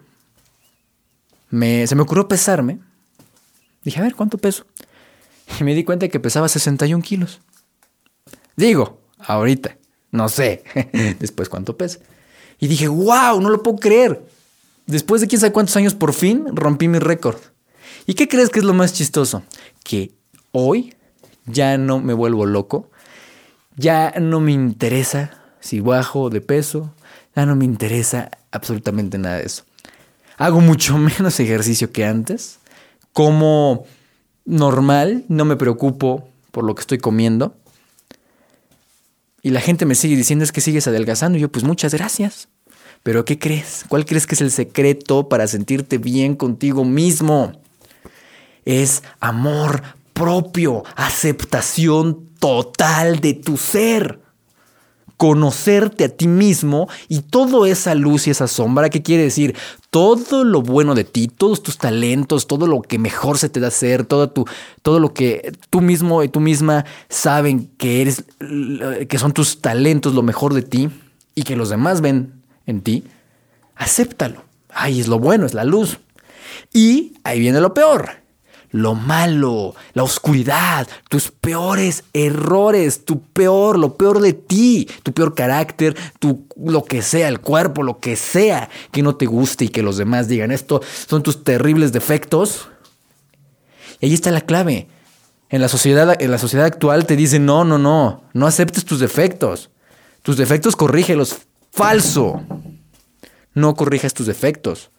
me, 1.49 1.87
se 1.87 1.95
me 1.95 2.01
ocurrió 2.01 2.27
pesarme. 2.27 2.79
Dije, 3.83 3.99
a 3.99 4.03
ver, 4.03 4.15
¿cuánto 4.15 4.37
peso? 4.37 4.65
Y 5.59 5.63
me 5.63 5.73
di 5.73 5.83
cuenta 5.83 6.07
que 6.09 6.19
pesaba 6.19 6.49
61 6.49 7.01
kilos. 7.03 7.39
Digo, 8.55 8.99
ahorita, 9.19 9.77
no 10.11 10.29
sé, 10.29 10.63
después 11.19 11.47
cuánto 11.47 11.77
pesa. 11.77 11.99
Y 12.59 12.67
dije, 12.67 12.87
wow, 12.87 13.39
no 13.39 13.49
lo 13.49 13.63
puedo 13.63 13.77
creer. 13.77 14.21
Después 14.87 15.21
de 15.21 15.27
quién 15.27 15.39
sabe 15.39 15.53
cuántos 15.53 15.75
años, 15.77 15.95
por 15.95 16.13
fin 16.13 16.45
rompí 16.53 16.87
mi 16.87 16.99
récord. 16.99 17.37
¿Y 18.07 18.13
qué 18.13 18.29
crees 18.29 18.49
que 18.49 18.59
es 18.59 18.65
lo 18.65 18.73
más 18.73 18.93
chistoso? 18.93 19.43
Que 19.83 20.13
hoy 20.53 20.95
ya 21.45 21.77
no 21.77 21.99
me 21.99 22.13
vuelvo 22.13 22.45
loco, 22.45 22.89
ya 23.75 24.13
no 24.19 24.39
me 24.39 24.53
interesa 24.53 25.43
si 25.59 25.81
bajo 25.81 26.29
de 26.29 26.39
peso, 26.39 26.93
ya 27.35 27.45
no 27.45 27.57
me 27.57 27.65
interesa 27.65 28.31
absolutamente 28.51 29.17
nada 29.17 29.37
de 29.37 29.43
eso. 29.43 29.65
Hago 30.37 30.61
mucho 30.61 30.97
menos 31.19 31.37
ejercicio 31.41 31.91
que 31.91 32.05
antes, 32.05 32.59
como 33.11 33.85
normal, 34.45 35.25
no 35.27 35.43
me 35.43 35.57
preocupo 35.57 36.29
por 36.51 36.63
lo 36.63 36.75
que 36.75 36.81
estoy 36.81 36.99
comiendo. 36.99 37.57
Y 39.43 39.49
la 39.49 39.59
gente 39.59 39.85
me 39.85 39.95
sigue 39.95 40.15
diciendo 40.15 40.45
es 40.45 40.53
que 40.53 40.61
sigues 40.61 40.87
adelgazando. 40.87 41.37
Y 41.37 41.41
yo, 41.41 41.51
pues 41.51 41.65
muchas 41.65 41.93
gracias. 41.93 42.47
Pero 43.03 43.25
¿qué 43.25 43.37
crees? 43.37 43.83
¿Cuál 43.89 44.05
crees 44.05 44.25
que 44.25 44.35
es 44.35 44.41
el 44.41 44.51
secreto 44.51 45.27
para 45.27 45.47
sentirte 45.47 45.97
bien 45.97 46.35
contigo 46.35 46.85
mismo? 46.85 47.53
Es 48.67 49.01
amor 49.21 49.81
propio, 50.11 50.83
aceptación 50.95 52.27
total 52.39 53.19
de 53.21 53.33
tu 53.33 53.55
ser. 53.55 54.19
Conocerte 55.15 56.03
a 56.03 56.09
ti 56.09 56.27
mismo 56.27 56.87
y 57.07 57.21
toda 57.21 57.67
esa 57.67 57.95
luz 57.95 58.27
y 58.27 58.29
esa 58.29 58.47
sombra, 58.47 58.91
¿qué 58.91 59.01
quiere 59.01 59.23
decir? 59.23 59.55
Todo 59.89 60.43
lo 60.43 60.61
bueno 60.61 60.93
de 60.93 61.05
ti, 61.05 61.27
todos 61.27 61.63
tus 61.63 61.79
talentos, 61.79 62.45
todo 62.45 62.67
lo 62.67 62.83
que 62.83 62.99
mejor 62.99 63.39
se 63.39 63.49
te 63.49 63.59
da 63.59 63.69
hacer, 63.69 64.05
todo, 64.05 64.29
tu, 64.29 64.45
todo 64.83 64.99
lo 64.99 65.15
que 65.15 65.53
tú 65.71 65.81
mismo 65.81 66.21
y 66.21 66.29
tú 66.29 66.39
misma 66.39 66.85
saben 67.09 67.71
que 67.77 68.01
eres, 68.03 68.25
que 69.09 69.17
son 69.17 69.31
tus 69.31 69.59
talentos, 69.59 70.13
lo 70.13 70.21
mejor 70.21 70.53
de 70.53 70.61
ti 70.61 70.89
y 71.33 71.43
que 71.43 71.55
los 71.55 71.69
demás 71.69 72.01
ven 72.01 72.43
en 72.67 72.81
ti, 72.81 73.03
acéptalo. 73.75 74.43
Ay, 74.69 74.99
es 74.99 75.07
lo 75.07 75.17
bueno, 75.17 75.47
es 75.47 75.55
la 75.55 75.63
luz. 75.63 75.97
Y 76.73 77.13
ahí 77.23 77.39
viene 77.39 77.59
lo 77.59 77.73
peor 77.73 78.26
lo 78.77 78.95
malo, 78.95 79.75
la 79.93 80.03
oscuridad, 80.03 80.87
tus 81.09 81.31
peores 81.31 82.03
errores, 82.13 83.05
tu 83.05 83.21
peor, 83.21 83.77
lo 83.77 83.95
peor 83.95 84.19
de 84.21 84.33
ti, 84.33 84.87
tu 85.03 85.13
peor 85.13 85.35
carácter, 85.35 85.95
tu 86.19 86.45
lo 86.55 86.83
que 86.83 87.01
sea, 87.01 87.27
el 87.27 87.39
cuerpo, 87.39 87.83
lo 87.83 87.99
que 87.99 88.15
sea 88.15 88.69
que 88.91 89.03
no 89.03 89.15
te 89.15 89.25
guste 89.25 89.65
y 89.65 89.69
que 89.69 89.83
los 89.83 89.97
demás 89.97 90.27
digan 90.27 90.51
esto 90.51 90.81
son 91.07 91.23
tus 91.23 91.43
terribles 91.43 91.91
defectos. 91.91 92.69
Y 93.99 94.07
ahí 94.07 94.13
está 94.13 94.31
la 94.31 94.41
clave. 94.41 94.87
En 95.49 95.61
la 95.61 95.69
sociedad, 95.69 96.21
en 96.21 96.31
la 96.31 96.37
sociedad 96.37 96.65
actual 96.65 97.05
te 97.05 97.15
dicen, 97.15 97.45
no, 97.45 97.63
no, 97.63 97.77
no, 97.77 98.23
no 98.33 98.47
aceptes 98.47 98.85
tus 98.85 98.99
defectos. 98.99 99.69
Tus 100.21 100.37
defectos 100.37 100.75
corrígelos. 100.75 101.37
Falso. 101.71 102.41
No 103.53 103.75
corrijas 103.75 104.13
tus 104.13 104.27
defectos. 104.27 104.91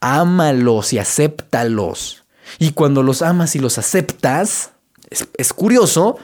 Ámalos 0.00 0.92
y 0.92 0.98
acéptalos. 0.98 2.24
Y 2.58 2.72
cuando 2.72 3.02
los 3.02 3.22
amas 3.22 3.54
y 3.56 3.58
los 3.58 3.78
aceptas, 3.78 4.72
es, 5.10 5.52
curioso 5.52 6.18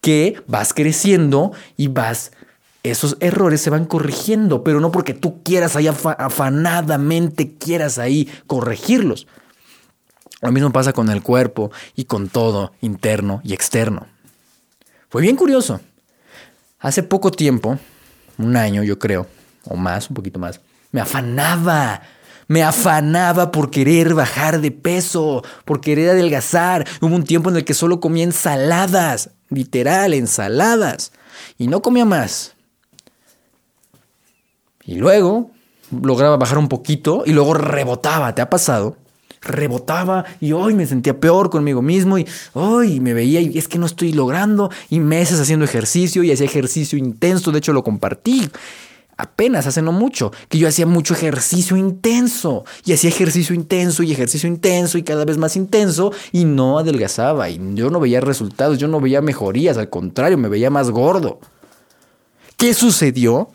que 0.00 0.42
vas 0.46 0.72
creciendo 0.74 1.52
y 1.76 1.88
vas 1.88 2.32
esos 2.82 3.16
errores 3.20 3.60
se 3.60 3.70
van 3.70 3.84
corrigiendo, 3.84 4.64
pero 4.64 4.80
no 4.80 4.90
porque 4.90 5.14
tú 5.14 5.42
quieras 5.44 5.76
ahí 5.76 5.86
afanadamente 5.86 7.52
quieras 7.56 7.98
ahí 7.98 8.28
corregirlos. 8.48 9.28
Lo 10.40 10.50
mismo 10.50 10.72
pasa 10.72 10.92
con 10.92 11.08
el 11.08 11.22
cuerpo 11.22 11.70
y 11.94 12.06
con 12.06 12.28
todo, 12.28 12.72
interno 12.80 13.40
y 13.44 13.54
externo. 13.54 14.08
Fue 15.08 15.22
bien 15.22 15.36
curioso. 15.36 15.80
Hace 16.80 17.04
poco 17.04 17.30
tiempo, 17.30 17.78
un 18.38 18.56
año 18.56 18.82
yo 18.82 18.98
creo, 18.98 19.28
o 19.66 19.76
más, 19.76 20.10
un 20.10 20.16
poquito 20.16 20.40
más, 20.40 20.60
me 20.90 21.00
afanaba. 21.00 22.02
Me 22.52 22.62
afanaba 22.62 23.50
por 23.50 23.70
querer 23.70 24.12
bajar 24.12 24.60
de 24.60 24.70
peso, 24.70 25.42
por 25.64 25.80
querer 25.80 26.10
adelgazar. 26.10 26.86
Hubo 27.00 27.16
un 27.16 27.24
tiempo 27.24 27.48
en 27.48 27.56
el 27.56 27.64
que 27.64 27.72
solo 27.72 27.98
comía 27.98 28.24
ensaladas, 28.24 29.30
literal, 29.48 30.12
ensaladas. 30.12 31.12
Y 31.56 31.68
no 31.68 31.80
comía 31.80 32.04
más. 32.04 32.52
Y 34.84 34.96
luego 34.96 35.50
lograba 36.02 36.36
bajar 36.36 36.58
un 36.58 36.68
poquito 36.68 37.22
y 37.24 37.32
luego 37.32 37.54
rebotaba. 37.54 38.34
¿Te 38.34 38.42
ha 38.42 38.50
pasado? 38.50 38.98
rebotaba 39.40 40.24
y 40.38 40.52
hoy 40.52 40.74
me 40.74 40.86
sentía 40.86 41.18
peor 41.18 41.50
conmigo 41.50 41.82
mismo 41.82 42.16
y 42.16 42.28
hoy 42.52 43.00
me 43.00 43.12
veía 43.12 43.40
y 43.40 43.58
es 43.58 43.66
que 43.66 43.76
no 43.76 43.86
estoy 43.86 44.12
logrando 44.12 44.70
y 44.88 45.00
meses 45.00 45.40
haciendo 45.40 45.64
ejercicio 45.64 46.22
y 46.22 46.30
hacía 46.30 46.46
ejercicio 46.46 46.96
intenso, 46.96 47.50
de 47.50 47.58
hecho 47.58 47.72
lo 47.72 47.82
compartí 47.82 48.48
apenas 49.16 49.66
hace 49.66 49.82
no 49.82 49.92
mucho, 49.92 50.32
que 50.48 50.58
yo 50.58 50.68
hacía 50.68 50.86
mucho 50.86 51.14
ejercicio 51.14 51.76
intenso 51.76 52.64
y 52.84 52.92
hacía 52.92 53.10
ejercicio 53.10 53.54
intenso 53.54 54.02
y 54.02 54.12
ejercicio 54.12 54.48
intenso 54.48 54.98
y 54.98 55.02
cada 55.02 55.24
vez 55.24 55.38
más 55.38 55.56
intenso 55.56 56.12
y 56.32 56.44
no 56.44 56.78
adelgazaba 56.78 57.50
y 57.50 57.60
yo 57.74 57.90
no 57.90 58.00
veía 58.00 58.20
resultados, 58.20 58.78
yo 58.78 58.88
no 58.88 59.00
veía 59.00 59.20
mejorías, 59.20 59.76
al 59.76 59.90
contrario, 59.90 60.38
me 60.38 60.48
veía 60.48 60.70
más 60.70 60.90
gordo. 60.90 61.40
¿Qué 62.56 62.74
sucedió? 62.74 63.50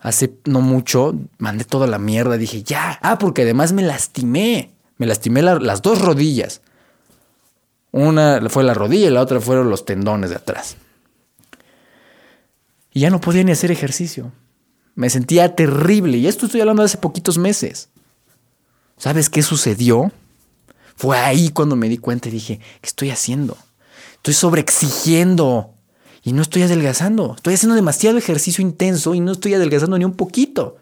hace 0.00 0.32
no 0.46 0.60
mucho 0.60 1.14
mandé 1.38 1.64
toda 1.64 1.86
la 1.86 1.98
mierda. 1.98 2.36
Dije, 2.36 2.62
ya. 2.62 2.98
Ah, 3.02 3.18
porque 3.18 3.42
además 3.42 3.72
me 3.72 3.82
lastimé. 3.82 4.70
Me 4.96 5.06
lastimé 5.06 5.42
las 5.42 5.82
dos 5.82 6.00
rodillas. 6.00 6.62
Una 7.92 8.40
fue 8.48 8.64
la 8.64 8.74
rodilla 8.74 9.08
y 9.08 9.10
la 9.10 9.22
otra 9.22 9.40
fueron 9.40 9.70
los 9.70 9.84
tendones 9.84 10.30
de 10.30 10.36
atrás. 10.36 10.76
Y 12.92 13.00
ya 13.00 13.10
no 13.10 13.20
podía 13.20 13.44
ni 13.44 13.52
hacer 13.52 13.70
ejercicio. 13.70 14.32
Me 14.94 15.10
sentía 15.10 15.54
terrible. 15.54 16.18
Y 16.18 16.26
esto 16.26 16.46
estoy 16.46 16.60
hablando 16.60 16.82
de 16.82 16.86
hace 16.86 16.98
poquitos 16.98 17.38
meses. 17.38 17.88
¿Sabes 18.96 19.30
qué 19.30 19.42
sucedió? 19.42 20.12
Fue 20.96 21.16
ahí 21.16 21.50
cuando 21.50 21.76
me 21.76 21.88
di 21.88 21.96
cuenta 21.96 22.28
y 22.28 22.32
dije, 22.32 22.58
¿qué 22.58 22.86
estoy 22.86 23.10
haciendo? 23.10 23.56
Estoy 24.16 24.34
sobreexigiendo 24.34 25.74
y 26.22 26.32
no 26.32 26.42
estoy 26.42 26.62
adelgazando. 26.62 27.34
Estoy 27.36 27.54
haciendo 27.54 27.74
demasiado 27.74 28.18
ejercicio 28.18 28.62
intenso 28.62 29.14
y 29.14 29.20
no 29.20 29.32
estoy 29.32 29.54
adelgazando 29.54 29.96
ni 29.96 30.04
un 30.04 30.14
poquito. 30.14 30.76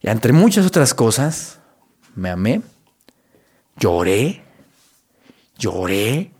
Y 0.00 0.08
entre 0.08 0.32
muchas 0.32 0.66
otras 0.66 0.94
cosas, 0.94 1.58
me 2.14 2.30
amé, 2.30 2.62
lloré, 3.76 4.42
lloré 5.58 6.32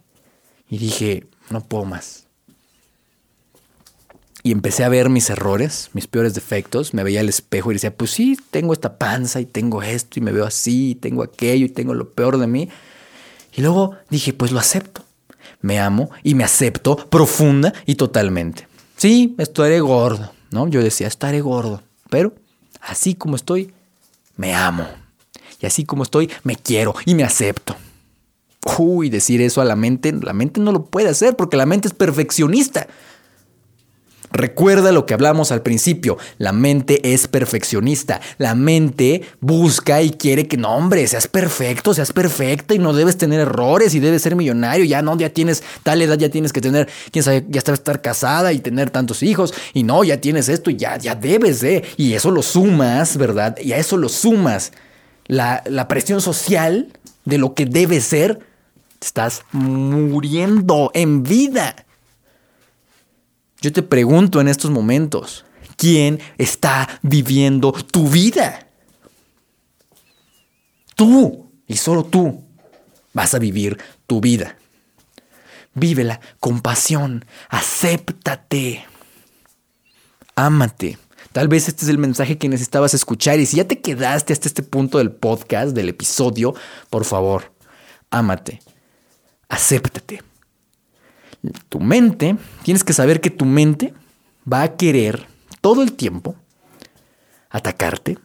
y 0.69 0.79
dije, 0.79 1.27
no 1.51 1.65
puedo 1.65 1.85
más. 1.85 2.28
Y 4.42 4.53
empecé 4.53 4.85
a 4.85 4.88
ver 4.88 5.09
mis 5.09 5.31
errores, 5.31 5.90
mis 5.92 6.07
peores 6.07 6.35
defectos. 6.35 6.94
Me 6.94 7.03
veía 7.03 7.20
al 7.20 7.29
espejo 7.29 7.70
y 7.70 7.74
decía, 7.74 7.94
pues 7.94 8.12
sí, 8.12 8.38
tengo 8.51 8.72
esta 8.72 8.96
panza 8.96 9.40
y 9.40 9.46
tengo 9.46 9.83
esto 9.83 10.18
y 10.18 10.22
me 10.22 10.33
veo 10.33 10.46
así, 10.46 10.90
y 10.90 10.94
tengo 10.94 11.22
aquello 11.22 11.66
y 11.66 11.70
tengo 11.70 11.94
lo 11.94 12.11
peor 12.11 12.38
de 12.38 12.46
mí. 12.46 12.68
Y 13.55 13.62
luego 13.62 13.96
dije, 14.11 14.33
pues 14.33 14.53
lo 14.53 14.61
acepto 14.61 15.03
me 15.61 15.79
amo 15.79 16.11
y 16.22 16.35
me 16.35 16.44
acepto 16.44 16.96
profunda 16.96 17.72
y 17.87 17.96
totalmente. 17.96 18.68
Sí, 18.96 19.35
estaré 19.38 19.81
gordo, 19.81 20.33
¿no? 20.51 20.68
Yo 20.68 20.83
decía, 20.83 21.07
estaré 21.07 21.40
gordo, 21.40 21.83
pero 22.11 22.35
así 22.81 23.14
como 23.14 23.37
estoy, 23.37 23.72
me 24.37 24.55
amo. 24.55 24.87
Y 25.61 25.66
así 25.66 25.85
como 25.85 26.05
estoy, 26.05 26.31
me 26.44 26.57
quiero 26.57 26.94
y 27.05 27.14
me 27.14 27.24
acepto. 27.24 27.77
Uy, 28.79 29.09
decir 29.09 29.40
eso 29.40 29.61
a 29.61 29.64
la 29.64 29.77
mente, 29.77 30.12
la 30.12 30.33
mente 30.33 30.61
no 30.61 30.72
lo 30.72 30.85
puede 30.87 31.09
hacer 31.09 31.37
porque 31.37 31.57
la 31.57 31.66
mente 31.66 31.88
es 31.88 31.94
perfeccionista. 31.94 32.87
Recuerda 34.31 34.93
lo 34.93 35.07
que 35.07 35.14
hablamos 35.14 35.53
al 35.53 35.62
principio, 35.62 36.19
la 36.38 36.53
mente 36.53 37.14
es 37.14 37.29
perfeccionista, 37.29 38.21
la 38.37 38.55
mente 38.55 39.23
busca 39.41 40.03
y 40.03 40.11
quiere 40.11 40.47
que 40.47 40.57
no, 40.57 40.75
hombre, 40.75 41.07
seas 41.07 41.29
perfecto, 41.29 41.95
seas 41.95 42.12
perfecta 42.12 42.75
y 42.75 42.79
no 42.79 42.93
debes 42.93 43.17
tener 43.17 43.41
errores 43.41 43.95
y 43.95 44.01
debes 44.01 44.23
ser 44.23 44.37
millonario, 44.37 44.85
ya 44.85 45.03
no, 45.03 45.17
ya 45.17 45.31
tienes 45.31 45.62
tal 45.83 46.03
edad, 46.03 46.19
ya 46.19 46.29
tienes 46.29 46.53
que 46.53 46.61
tener, 46.61 46.88
quién 47.11 47.23
sabe, 47.23 47.45
ya 47.49 47.61
estar 47.61 48.03
casada 48.03 48.53
y 48.53 48.61
tener 48.61 48.91
tantos 48.91 49.23
hijos 49.23 49.55
y 49.73 49.83
no, 49.83 50.05
ya 50.05 50.21
tienes 50.21 50.49
esto 50.49 50.71
y 50.71 50.77
ya, 50.77 50.99
ya 50.99 51.14
debes 51.14 51.61
de, 51.61 51.85
y 51.97 52.14
eso 52.14 52.31
lo 52.31 52.43
sumas, 52.43 53.17
¿verdad? 53.17 53.57
Y 53.62 53.73
a 53.73 53.79
eso 53.79 53.97
lo 53.97 54.09
sumas 54.09 54.73
la, 55.27 55.62
la 55.67 55.88
presión 55.88 56.21
social 56.21 56.93
de 57.25 57.38
lo 57.38 57.55
que 57.55 57.67
debe 57.67 58.01
ser, 58.01 58.41
estás 59.01 59.43
muriendo 59.53 60.91
en 60.95 61.23
vida. 61.23 61.87
Yo 63.61 63.73
te 63.73 63.83
pregunto 63.83 64.40
en 64.40 64.49
estos 64.49 64.71
momentos, 64.71 65.44
¿quién 65.77 66.21
está 66.38 67.01
viviendo 67.03 67.73
tu 67.73 68.09
vida? 68.09 68.68
Tú 70.94 71.51
y 71.66 71.77
solo 71.77 72.05
tú 72.05 72.44
vas 73.12 73.35
a 73.35 73.38
vivir 73.38 73.79
tu 74.07 74.21
vida. 74.21 74.57
Vívela 75.75 76.21
con 76.38 76.61
pasión, 76.61 77.25
acéptate, 77.49 78.85
ámate. 80.37 80.99
Tal 81.33 81.49
vez 81.49 81.68
este 81.68 81.85
es 81.85 81.88
el 81.88 81.99
mensaje 81.99 82.38
que 82.38 82.49
necesitabas 82.49 82.94
escuchar 82.94 83.40
y 83.40 83.47
si 83.47 83.57
ya 83.57 83.66
te 83.66 83.81
quedaste 83.81 84.33
hasta 84.33 84.49
este 84.49 84.62
punto 84.62 84.99
del 84.99 85.11
podcast, 85.11 85.73
del 85.73 85.88
episodio, 85.88 86.55
por 86.90 87.05
favor, 87.05 87.53
ámate, 88.11 88.61
acéptate 89.49 90.23
tu 91.68 91.81
mente, 91.81 92.37
tienes 92.62 92.85
que 92.85 92.92
saber 92.92 93.20
que 93.20 93.31
tu 93.31 93.44
mente 93.44 93.94
va 94.51 94.62
a 94.62 94.77
querer 94.77 95.27
todo 95.61 95.83
el 95.83 95.92
tiempo 95.92 96.35
atacarte, 97.51 98.18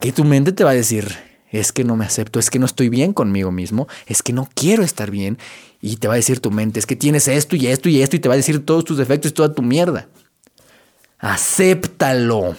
que 0.00 0.12
tu 0.12 0.24
mente 0.24 0.52
te 0.52 0.64
va 0.64 0.70
a 0.70 0.74
decir, 0.74 1.16
es 1.50 1.72
que 1.72 1.84
no 1.84 1.96
me 1.96 2.04
acepto, 2.04 2.38
es 2.38 2.50
que 2.50 2.58
no 2.58 2.66
estoy 2.66 2.88
bien 2.88 3.12
conmigo 3.12 3.50
mismo, 3.50 3.88
es 4.06 4.22
que 4.22 4.32
no 4.32 4.48
quiero 4.54 4.82
estar 4.82 5.10
bien, 5.10 5.38
y 5.80 5.96
te 5.96 6.08
va 6.08 6.14
a 6.14 6.16
decir 6.16 6.40
tu 6.40 6.50
mente, 6.50 6.78
es 6.78 6.86
que 6.86 6.96
tienes 6.96 7.28
esto 7.28 7.56
y 7.56 7.66
esto 7.66 7.88
y 7.88 8.02
esto, 8.02 8.16
y 8.16 8.18
te 8.18 8.28
va 8.28 8.34
a 8.34 8.36
decir 8.36 8.64
todos 8.64 8.84
tus 8.84 8.98
defectos 8.98 9.30
y 9.30 9.34
toda 9.34 9.54
tu 9.54 9.62
mierda. 9.62 10.08
Acéptalo. 11.18 12.56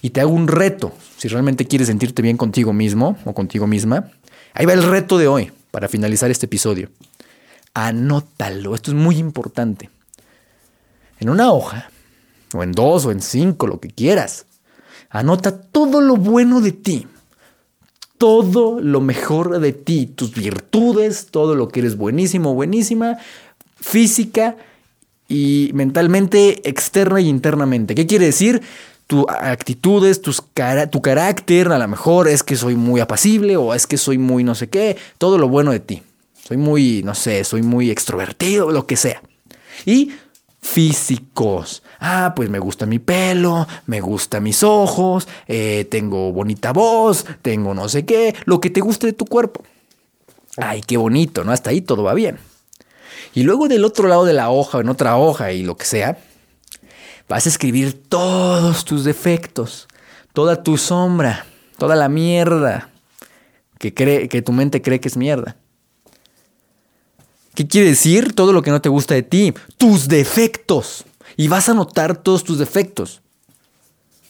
Y 0.00 0.10
te 0.10 0.20
hago 0.20 0.32
un 0.32 0.48
reto, 0.48 0.92
si 1.16 1.28
realmente 1.28 1.66
quieres 1.66 1.86
sentirte 1.88 2.22
bien 2.22 2.36
contigo 2.36 2.72
mismo 2.72 3.16
o 3.24 3.34
contigo 3.34 3.66
misma. 3.66 4.10
Ahí 4.52 4.66
va 4.66 4.72
el 4.72 4.82
reto 4.82 5.16
de 5.16 5.28
hoy, 5.28 5.52
para 5.70 5.88
finalizar 5.88 6.30
este 6.30 6.46
episodio 6.46 6.90
anótalo. 7.74 8.74
Esto 8.74 8.90
es 8.90 8.96
muy 8.96 9.16
importante. 9.18 9.90
En 11.18 11.30
una 11.30 11.52
hoja, 11.52 11.90
o 12.54 12.62
en 12.62 12.72
dos, 12.72 13.06
o 13.06 13.12
en 13.12 13.20
cinco, 13.20 13.66
lo 13.66 13.80
que 13.80 13.88
quieras. 13.88 14.46
Anota 15.10 15.60
todo 15.60 16.00
lo 16.00 16.16
bueno 16.16 16.60
de 16.60 16.72
ti. 16.72 17.06
Todo 18.18 18.80
lo 18.80 19.00
mejor 19.00 19.58
de 19.60 19.72
ti. 19.72 20.06
Tus 20.06 20.32
virtudes, 20.32 21.26
todo 21.30 21.54
lo 21.54 21.68
que 21.68 21.80
eres 21.80 21.96
buenísimo, 21.96 22.54
buenísima, 22.54 23.18
física 23.80 24.56
y 25.28 25.70
mentalmente, 25.74 26.68
externa 26.68 27.20
y 27.20 27.28
internamente. 27.28 27.94
¿Qué 27.94 28.06
quiere 28.06 28.26
decir? 28.26 28.62
tus 29.06 29.26
actitudes, 29.28 30.22
tu 30.22 30.32
carácter, 31.02 31.68
a 31.68 31.78
lo 31.78 31.88
mejor 31.88 32.28
es 32.28 32.42
que 32.42 32.56
soy 32.56 32.76
muy 32.76 33.00
apacible 33.00 33.58
o 33.58 33.74
es 33.74 33.86
que 33.86 33.98
soy 33.98 34.16
muy 34.16 34.42
no 34.42 34.54
sé 34.54 34.70
qué, 34.70 34.96
todo 35.18 35.36
lo 35.36 35.48
bueno 35.48 35.70
de 35.70 35.80
ti. 35.80 36.02
Soy 36.46 36.56
muy, 36.56 37.02
no 37.04 37.14
sé, 37.14 37.44
soy 37.44 37.62
muy 37.62 37.90
extrovertido, 37.90 38.70
lo 38.70 38.86
que 38.86 38.96
sea. 38.96 39.22
Y 39.86 40.12
físicos. 40.60 41.82
Ah, 42.00 42.32
pues 42.34 42.48
me 42.48 42.58
gusta 42.58 42.86
mi 42.86 42.98
pelo, 42.98 43.66
me 43.86 44.00
gustan 44.00 44.44
mis 44.44 44.62
ojos, 44.62 45.28
eh, 45.46 45.86
tengo 45.90 46.32
bonita 46.32 46.72
voz, 46.72 47.26
tengo 47.42 47.74
no 47.74 47.88
sé 47.88 48.04
qué, 48.04 48.34
lo 48.44 48.60
que 48.60 48.70
te 48.70 48.80
guste 48.80 49.08
de 49.08 49.12
tu 49.12 49.26
cuerpo. 49.26 49.62
Ay, 50.56 50.82
qué 50.82 50.96
bonito, 50.96 51.44
¿no? 51.44 51.52
Hasta 51.52 51.70
ahí 51.70 51.80
todo 51.80 52.02
va 52.02 52.14
bien. 52.14 52.38
Y 53.34 53.42
luego 53.42 53.68
del 53.68 53.84
otro 53.84 54.08
lado 54.08 54.24
de 54.24 54.32
la 54.32 54.50
hoja, 54.50 54.80
en 54.80 54.88
otra 54.88 55.16
hoja 55.16 55.52
y 55.52 55.62
lo 55.62 55.76
que 55.76 55.84
sea, 55.84 56.18
vas 57.28 57.46
a 57.46 57.48
escribir 57.48 58.08
todos 58.08 58.84
tus 58.84 59.04
defectos, 59.04 59.88
toda 60.32 60.62
tu 60.62 60.76
sombra, 60.76 61.46
toda 61.78 61.96
la 61.96 62.08
mierda 62.08 62.90
que, 63.78 63.94
cree, 63.94 64.28
que 64.28 64.42
tu 64.42 64.52
mente 64.52 64.82
cree 64.82 65.00
que 65.00 65.08
es 65.08 65.16
mierda. 65.16 65.56
¿Qué 67.54 67.66
quiere 67.66 67.88
decir? 67.88 68.34
Todo 68.34 68.52
lo 68.52 68.62
que 68.62 68.70
no 68.70 68.80
te 68.80 68.88
gusta 68.88 69.14
de 69.14 69.22
ti, 69.22 69.52
tus 69.76 70.08
defectos. 70.08 71.04
Y 71.36 71.48
vas 71.48 71.68
a 71.68 71.74
notar 71.74 72.16
todos 72.16 72.44
tus 72.44 72.58
defectos. 72.58 73.22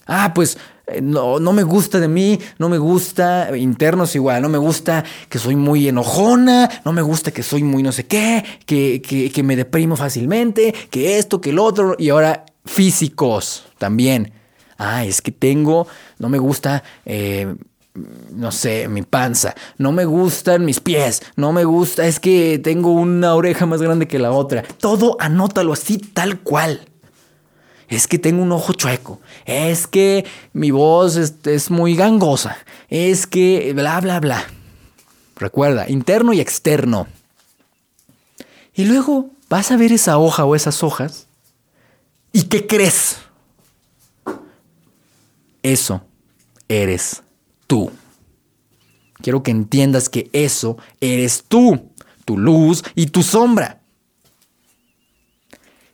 Ah, 0.06 0.32
pues 0.34 0.58
eh, 0.88 1.00
no, 1.00 1.38
no, 1.38 1.52
me 1.52 1.62
gusta 1.62 2.00
de 2.00 2.08
mí, 2.08 2.38
no 2.58 2.68
me 2.68 2.78
gusta, 2.78 3.56
internos 3.56 4.16
igual, 4.16 4.42
no 4.42 4.48
me 4.48 4.58
gusta 4.58 5.04
que 5.28 5.38
soy 5.38 5.54
muy 5.54 5.88
enojona, 5.88 6.68
no 6.84 6.92
me 6.92 7.02
gusta 7.02 7.30
que 7.30 7.44
soy 7.44 7.62
muy 7.62 7.84
no 7.84 7.92
sé 7.92 8.06
qué, 8.06 8.44
que, 8.66 9.00
que, 9.00 9.42
me 9.42 9.54
deprimo 9.54 9.94
fácilmente, 9.94 10.74
que 10.90 11.18
esto, 11.18 11.40
que 11.40 11.50
el 11.50 11.60
otro, 11.60 11.94
y 11.98 12.08
ahora 12.08 12.44
físicos 12.64 13.64
también. 13.78 14.32
Ah, 14.76 15.04
es 15.04 15.22
que 15.22 15.30
tengo, 15.30 15.86
no 16.18 16.28
me 16.28 16.38
gusta, 16.38 16.82
eh, 17.06 17.54
no 17.94 18.52
sé, 18.52 18.88
mi 18.88 19.02
panza, 19.02 19.54
no 19.76 19.92
me 19.92 20.04
gustan 20.04 20.64
mis 20.64 20.80
pies, 20.80 21.22
no 21.36 21.52
me 21.52 21.64
gusta, 21.64 22.06
es 22.06 22.20
que 22.20 22.58
tengo 22.58 22.92
una 22.92 23.34
oreja 23.34 23.66
más 23.66 23.82
grande 23.82 24.08
que 24.08 24.18
la 24.18 24.32
otra. 24.32 24.62
Todo 24.62 25.16
anótalo 25.20 25.72
así 25.72 25.98
tal 25.98 26.40
cual 26.40 26.88
es 27.88 28.06
que 28.06 28.18
tengo 28.18 28.42
un 28.42 28.52
ojo 28.52 28.72
chueco, 28.72 29.20
es 29.44 29.86
que 29.86 30.24
mi 30.54 30.70
voz 30.70 31.16
es, 31.16 31.70
muy 31.70 31.94
gangosa, 31.94 32.56
es 32.88 33.26
que 33.26 33.72
bla, 33.74 34.00
bla, 34.00 34.20
bla. 34.20 34.46
Recuerda, 35.36 35.88
interno 35.88 36.32
y 36.32 36.40
externo. 36.40 37.08
Y 38.74 38.84
luego 38.84 39.30
vas 39.50 39.70
a 39.70 39.76
ver 39.76 39.92
esa 39.92 40.16
hoja 40.18 40.44
o 40.44 40.54
esas 40.54 40.82
hojas. 40.82 41.26
¿Y 42.32 42.44
qué 42.44 42.66
crees? 42.66 43.18
Eso 45.62 46.00
eres 46.68 47.22
tú. 47.66 47.90
Quiero 49.22 49.42
que 49.42 49.50
entiendas 49.50 50.08
que 50.08 50.28
eso 50.32 50.76
eres 51.00 51.44
tú, 51.46 51.90
tu 52.24 52.36
luz 52.36 52.82
y 52.94 53.06
tu 53.06 53.22
sombra. 53.22 53.80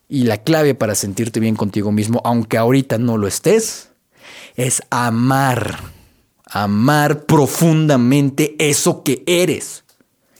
Y 0.09 0.25
la 0.25 0.39
clave 0.39 0.75
para 0.75 0.95
sentirte 0.95 1.39
bien 1.39 1.55
contigo 1.55 1.93
mismo, 1.93 2.23
aunque 2.25 2.57
ahorita 2.57 2.97
no 2.97 3.19
lo 3.19 3.27
estés, 3.27 3.91
es 4.57 4.83
amar. 4.91 5.79
Amar 6.47 7.27
profundamente 7.27 8.57
eso 8.59 9.03
que 9.03 9.23
eres. 9.27 9.85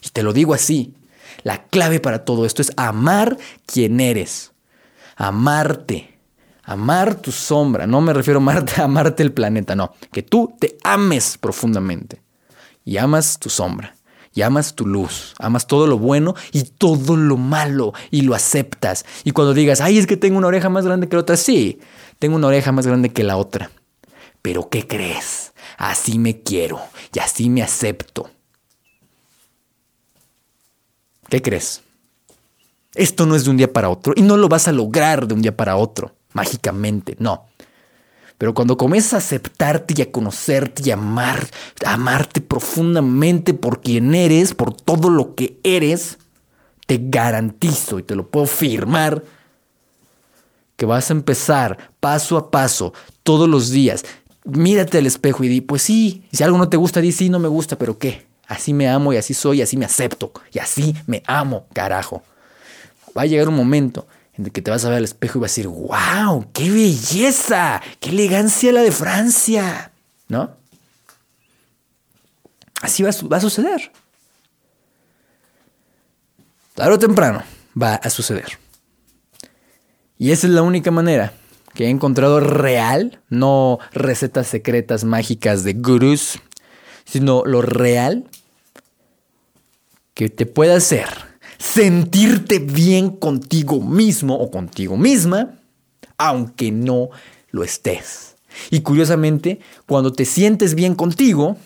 Y 0.03 0.09
te 0.09 0.23
lo 0.23 0.33
digo 0.33 0.55
así. 0.55 0.95
La 1.43 1.65
clave 1.65 2.01
para 2.01 2.25
todo 2.25 2.47
esto 2.47 2.63
es 2.63 2.73
amar 2.77 3.37
quien 3.67 4.01
eres. 4.01 4.53
Amarte. 5.17 6.18
Amar 6.69 7.15
tu 7.15 7.33
sombra. 7.33 7.87
No 7.87 8.03
me 8.03 8.13
refiero 8.13 8.39
a 8.41 8.43
amarte, 8.43 8.81
amarte 8.83 9.23
el 9.23 9.33
planeta, 9.33 9.75
no. 9.75 9.95
Que 10.13 10.23
tú 10.23 10.55
te 10.61 10.77
ames 10.85 11.39
profundamente. 11.39 12.21
Y 12.85 12.99
amas 12.99 13.39
tu 13.39 13.49
sombra 13.49 13.95
y 14.35 14.43
amas 14.43 14.75
tu 14.75 14.87
luz, 14.87 15.35
amas 15.39 15.67
todo 15.67 15.87
lo 15.87 15.99
bueno 15.99 16.35
y 16.53 16.63
todo 16.63 17.17
lo 17.17 17.37
malo 17.37 17.93
y 18.11 18.21
lo 18.21 18.35
aceptas. 18.35 19.05
Y 19.25 19.33
cuando 19.33 19.55
digas, 19.55 19.81
ay, 19.81 19.99
es 19.99 20.07
que 20.07 20.17
tengo 20.17 20.39
una 20.39 20.47
oreja 20.47 20.69
más 20.69 20.85
grande 20.85 21.09
que 21.09 21.17
la 21.17 21.23
otra, 21.23 21.37
sí, 21.37 21.81
tengo 22.19 22.37
una 22.37 22.47
oreja 22.47 22.71
más 22.71 22.87
grande 22.87 23.13
que 23.13 23.25
la 23.25 23.37
otra. 23.37 23.71
Pero 24.43 24.69
¿qué 24.69 24.87
crees? 24.87 25.53
Así 25.77 26.19
me 26.19 26.43
quiero 26.43 26.81
y 27.15 27.19
así 27.19 27.51
me 27.51 27.63
acepto. 27.63 28.31
¿Qué 31.29 31.43
crees? 31.43 31.83
Esto 32.95 33.27
no 33.27 33.35
es 33.35 33.45
de 33.45 33.51
un 33.51 33.57
día 33.57 33.73
para 33.73 33.91
otro 33.91 34.13
y 34.17 34.23
no 34.23 34.37
lo 34.37 34.49
vas 34.49 34.69
a 34.69 34.73
lograr 34.73 35.27
de 35.27 35.35
un 35.35 35.43
día 35.43 35.57
para 35.57 35.77
otro, 35.77 36.15
mágicamente, 36.39 37.17
no. 37.19 37.47
Pero 38.39 38.55
cuando 38.55 38.77
comienzas 38.77 39.15
a 39.15 39.17
aceptarte 39.17 39.95
y 39.97 40.03
a 40.03 40.13
conocerte 40.13 40.83
y 40.85 40.91
a 40.93 40.95
amar, 40.95 41.49
a 41.85 41.95
amarte 41.95 42.41
profundamente 42.41 43.55
por 43.55 43.81
quien 43.81 44.15
eres, 44.15 44.55
por 44.55 44.73
todo 44.73 45.11
lo 45.11 45.35
que 45.35 45.59
eres, 45.65 46.19
te 46.87 47.01
garantizo 47.03 47.99
y 47.99 48.05
te 48.05 48.15
lo 48.15 48.29
puedo 48.29 48.47
firmar 48.47 49.25
que 50.77 50.87
vas 50.87 51.11
a 51.11 51.15
empezar 51.15 51.91
paso 51.99 52.37
a 52.37 52.53
paso, 52.53 52.95
todos 53.25 53.49
los 53.49 53.71
días. 53.71 54.05
Mírate 54.45 54.99
al 54.99 55.07
espejo 55.07 55.43
y 55.43 55.49
di, 55.49 55.61
pues 55.61 55.83
sí, 55.83 56.23
si 56.33 56.45
algo 56.45 56.57
no 56.57 56.69
te 56.69 56.77
gusta, 56.77 57.01
di 57.01 57.11
sí, 57.11 57.29
no 57.29 57.41
me 57.41 57.49
gusta, 57.49 57.77
pero 57.77 57.99
¿qué? 57.99 58.29
Así 58.47 58.73
me 58.73 58.89
amo 58.89 59.13
y 59.13 59.17
así 59.17 59.35
soy, 59.35 59.59
y 59.59 59.63
así 59.63 59.77
me 59.77 59.85
acepto 59.85 60.33
y 60.53 60.61
así 60.61 60.95
me 61.09 61.25
amo, 61.27 61.67
carajo. 61.73 62.23
Va 63.17 63.23
a 63.23 63.27
llegar 63.27 63.49
un 63.49 63.57
momento 63.57 64.07
en 64.39 64.45
que 64.51 64.63
te 64.63 64.71
vas 64.71 64.85
a 64.85 64.89
ver 64.89 64.99
al 64.99 65.05
espejo 65.05 65.39
y 65.39 65.43
vas 65.43 65.51
a 65.51 65.55
decir, 65.55 65.69
wow, 65.69 66.47
qué 66.53 66.71
belleza, 66.71 67.83
qué 67.99 68.11
elegancia 68.11 68.73
la 68.73 68.83
de 68.83 68.93
Francia, 68.93 69.91
¿no? 70.29 70.57
Así 72.81 73.03
va, 73.03 73.11
a 73.11 73.41
suceder. 73.41 73.91
Tarde 76.75 76.95
o 76.95 76.99
temprano 76.99 77.43
va 77.81 77.97
a 77.97 78.09
suceder. 78.11 78.59
Y 80.17 80.31
esa 80.31 80.47
es 80.47 80.53
la 80.53 80.63
única 80.63 80.93
manera 80.93 81.33
que 81.75 81.87
he 81.87 81.91
encontrado 81.91 82.39
real, 82.39 83.21
no 83.29 83.81
recetas 83.93 84.47
secretas 84.47 85.03
mágicas 85.03 85.65
de 85.65 85.75
gurús, 85.75 86.39
sino 87.05 87.45
lo 87.45 87.63
real 87.63 88.29
que 90.15 90.29
te 90.29 90.47
puede 90.47 90.75
hacer 90.75 91.28
sentirte 91.73 92.59
bien 92.59 93.11
contigo 93.11 93.81
mismo 93.81 94.35
o 94.35 94.51
contigo 94.51 94.97
misma, 94.97 95.59
aunque 96.17 96.73
no 96.73 97.11
lo 97.51 97.63
estés. 97.63 98.37
Y 98.71 98.81
curiosamente, 98.81 99.61
cuando 99.87 100.13
te 100.13 100.25
sientes 100.25 100.75
bien 100.75 100.95
contigo, 100.95 101.57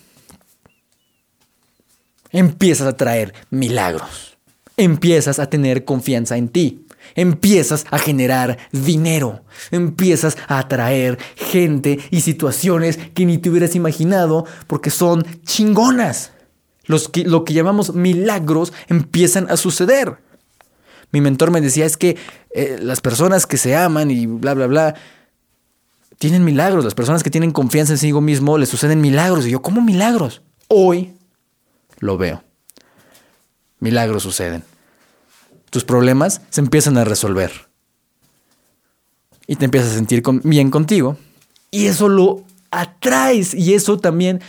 empiezas 2.30 2.88
a 2.88 2.96
traer 2.96 3.32
milagros. 3.50 4.36
Empiezas 4.76 5.38
a 5.38 5.48
tener 5.48 5.84
confianza 5.84 6.36
en 6.36 6.48
ti. 6.48 6.86
Empiezas 7.14 7.84
a 7.90 7.98
generar 7.98 8.58
dinero. 8.72 9.44
Empiezas 9.70 10.36
a 10.48 10.58
atraer 10.58 11.18
gente 11.36 11.98
y 12.10 12.22
situaciones 12.22 12.98
que 13.14 13.24
ni 13.24 13.38
te 13.38 13.50
hubieras 13.50 13.76
imaginado 13.76 14.46
porque 14.66 14.90
son 14.90 15.24
chingonas 15.44 16.32
lo 16.84 17.44
que 17.44 17.52
llamamos 17.52 17.94
milagros 17.94 18.72
empiezan 18.88 19.50
a 19.50 19.56
suceder. 19.56 20.18
Mi 21.12 21.20
mentor 21.20 21.50
me 21.50 21.60
decía, 21.60 21.84
es 21.84 21.96
que 21.96 22.16
eh, 22.54 22.78
las 22.80 23.00
personas 23.00 23.46
que 23.46 23.58
se 23.58 23.76
aman 23.76 24.10
y 24.10 24.26
bla, 24.26 24.54
bla, 24.54 24.66
bla, 24.66 24.94
tienen 26.18 26.42
milagros. 26.42 26.84
Las 26.84 26.94
personas 26.94 27.22
que 27.22 27.30
tienen 27.30 27.52
confianza 27.52 27.92
en 27.92 27.98
sí 27.98 28.12
mismo 28.14 28.56
les 28.56 28.70
suceden 28.70 29.00
milagros. 29.00 29.46
Y 29.46 29.50
yo, 29.50 29.60
¿cómo 29.60 29.82
milagros? 29.82 30.40
Hoy 30.68 31.12
lo 31.98 32.16
veo. 32.16 32.42
Milagros 33.78 34.22
suceden. 34.22 34.64
Tus 35.68 35.84
problemas 35.84 36.40
se 36.48 36.62
empiezan 36.62 36.96
a 36.96 37.04
resolver. 37.04 37.52
Y 39.46 39.56
te 39.56 39.66
empiezas 39.66 39.92
a 39.92 39.94
sentir 39.96 40.22
bien 40.44 40.70
contigo. 40.70 41.18
Y 41.70 41.86
eso 41.86 42.08
lo 42.08 42.42
atraes. 42.70 43.52
Y 43.52 43.74
eso 43.74 43.98
también 43.98 44.40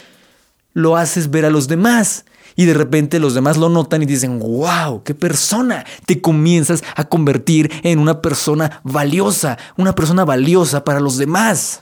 lo 0.73 0.97
haces 0.97 1.31
ver 1.31 1.45
a 1.45 1.49
los 1.49 1.67
demás. 1.67 2.25
Y 2.55 2.65
de 2.65 2.75
repente 2.75 3.19
los 3.19 3.33
demás 3.33 3.57
lo 3.57 3.67
notan 3.69 4.03
y 4.03 4.05
dicen, 4.05 4.37
wow, 4.39 5.01
qué 5.03 5.15
persona. 5.15 5.83
Te 6.05 6.21
comienzas 6.21 6.83
a 6.95 7.05
convertir 7.05 7.71
en 7.83 7.97
una 7.97 8.21
persona 8.21 8.79
valiosa, 8.83 9.57
una 9.75 9.95
persona 9.95 10.23
valiosa 10.23 10.83
para 10.83 10.99
los 10.99 11.17
demás. 11.17 11.81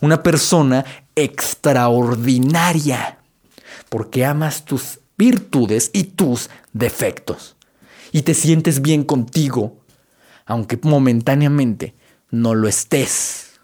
Una 0.00 0.22
persona 0.22 0.84
extraordinaria. 1.14 3.20
Porque 3.88 4.26
amas 4.26 4.66
tus 4.66 5.00
virtudes 5.16 5.88
y 5.94 6.04
tus 6.04 6.50
defectos. 6.72 7.56
Y 8.12 8.22
te 8.22 8.34
sientes 8.34 8.82
bien 8.82 9.04
contigo, 9.04 9.80
aunque 10.44 10.78
momentáneamente 10.82 11.94
no 12.30 12.54
lo 12.54 12.68
estés. 12.68 13.60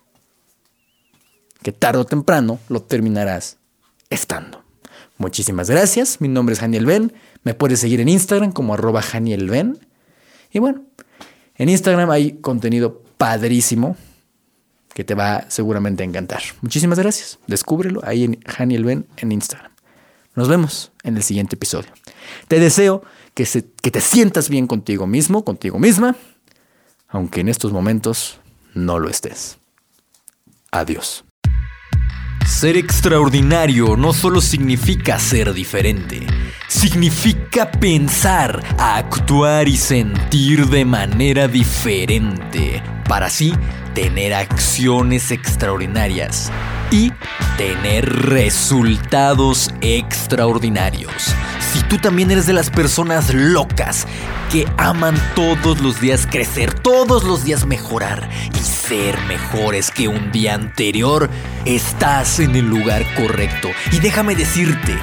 Que 1.62 1.72
tarde 1.72 2.01
o 2.01 2.07
temprano 2.07 2.59
lo 2.68 2.83
terminarás 2.83 3.59
estando. 4.11 4.64
Muchísimas 5.19 5.71
gracias. 5.71 6.21
Mi 6.21 6.29
nombre 6.29 6.53
es 6.53 6.61
Janiel 6.61 6.87
Ben. 6.87 7.12
Me 7.42 7.55
puedes 7.55 7.81
seguir 7.81 8.01
en 8.01 8.09
Instagram 8.09 8.53
como 8.53 8.75
arroba 8.75 9.03
Janiel 9.03 9.49
Ben. 9.49 9.79
Y 10.53 10.59
bueno, 10.59 10.83
en 11.57 11.69
Instagram 11.69 12.11
hay 12.11 12.33
contenido 12.40 13.03
padrísimo 13.16 13.97
que 14.97 15.05
te 15.05 15.14
va 15.14 15.45
seguramente 15.49 16.03
a 16.03 16.07
encantar. 16.07 16.42
Muchísimas 16.62 16.99
gracias. 16.99 17.38
Descúbrelo 17.47 18.01
ahí 18.05 18.25
en 18.25 18.40
Janiel 18.47 18.85
Ben 18.85 19.07
en 19.19 19.33
Instagram. 19.33 19.73
Nos 20.35 20.49
vemos 20.49 20.92
en 21.03 21.16
el 21.16 21.23
siguiente 21.23 21.57
episodio. 21.57 21.90
Te 22.49 22.61
deseo 22.61 23.03
que, 23.35 23.47
que 23.83 23.90
te 23.90 24.01
sientas 24.01 24.49
bien 24.49 24.66
contigo 24.66 25.07
mismo, 25.07 25.45
contigo 25.45 25.79
misma, 25.79 26.16
aunque 27.09 27.40
en 27.40 27.49
estos 27.49 27.73
momentos 27.73 28.40
no 28.75 28.99
lo 28.99 29.11
estés. 29.11 29.59
Adiós. 30.71 31.26
Ser 32.57 32.79
extraordinario 32.79 33.99
no 33.99 34.14
solo 34.14 34.40
significa 34.40 35.19
ser 35.19 35.53
diferente, 35.53 36.27
significa 36.69 37.71
pensar, 37.71 38.62
actuar 38.79 39.69
y 39.69 39.77
sentir 39.77 40.66
de 40.69 40.87
manera 40.87 41.49
diferente, 41.49 42.83
para 43.07 43.27
así 43.27 43.53
tener 43.92 44.33
acciones 44.33 45.33
extraordinarias 45.33 46.51
y 46.90 47.12
tener 47.57 48.09
resultados 48.29 49.70
extraordinarios. 49.81 51.35
Si 51.72 51.83
tú 51.85 51.99
también 51.99 52.31
eres 52.31 52.46
de 52.46 52.53
las 52.53 52.70
personas 52.70 53.33
locas 53.35 54.07
que 54.51 54.66
aman 54.77 55.14
todos 55.35 55.81
los 55.81 56.01
días 56.01 56.27
crecer, 56.31 56.72
todos 56.72 57.25
los 57.25 57.44
días 57.44 57.66
mejorar 57.66 58.29
y 58.55 58.59
ser 58.59 59.18
mejores 59.22 59.90
que 59.90 60.09
un 60.09 60.33
día 60.33 60.55
anterior, 60.55 61.29
estás 61.64 62.38
en 62.38 62.55
el 62.57 62.66
lugar 62.66 63.05
correcto. 63.14 63.68
Y 63.92 63.99
déjame 63.99 64.35
decirte, 64.35 64.96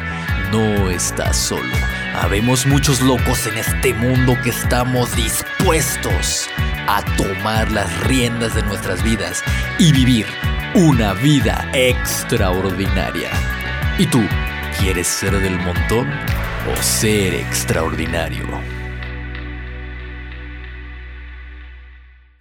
no 0.52 0.90
estás 0.90 1.38
solo. 1.38 1.74
Habemos 2.16 2.66
muchos 2.66 3.02
locos 3.02 3.48
en 3.48 3.58
este 3.58 3.94
mundo 3.94 4.38
que 4.44 4.52
estamos 4.52 5.16
dispuestos 5.16 6.48
a 6.88 7.04
tomar 7.18 7.72
las 7.72 8.08
riendas 8.08 8.54
de 8.56 8.62
nuestras 8.64 9.04
vidas 9.04 9.44
y 9.80 9.92
vivir 9.92 10.28
una 10.76 11.14
vida 11.14 11.70
extraordinaria. 11.72 13.30
¿Y 14.00 14.08
tú 14.08 14.22
quieres 14.80 15.06
ser 15.06 15.40
del 15.40 15.60
montón 15.60 16.10
o 16.12 16.82
ser 16.82 17.36
extraordinario? 17.36 18.73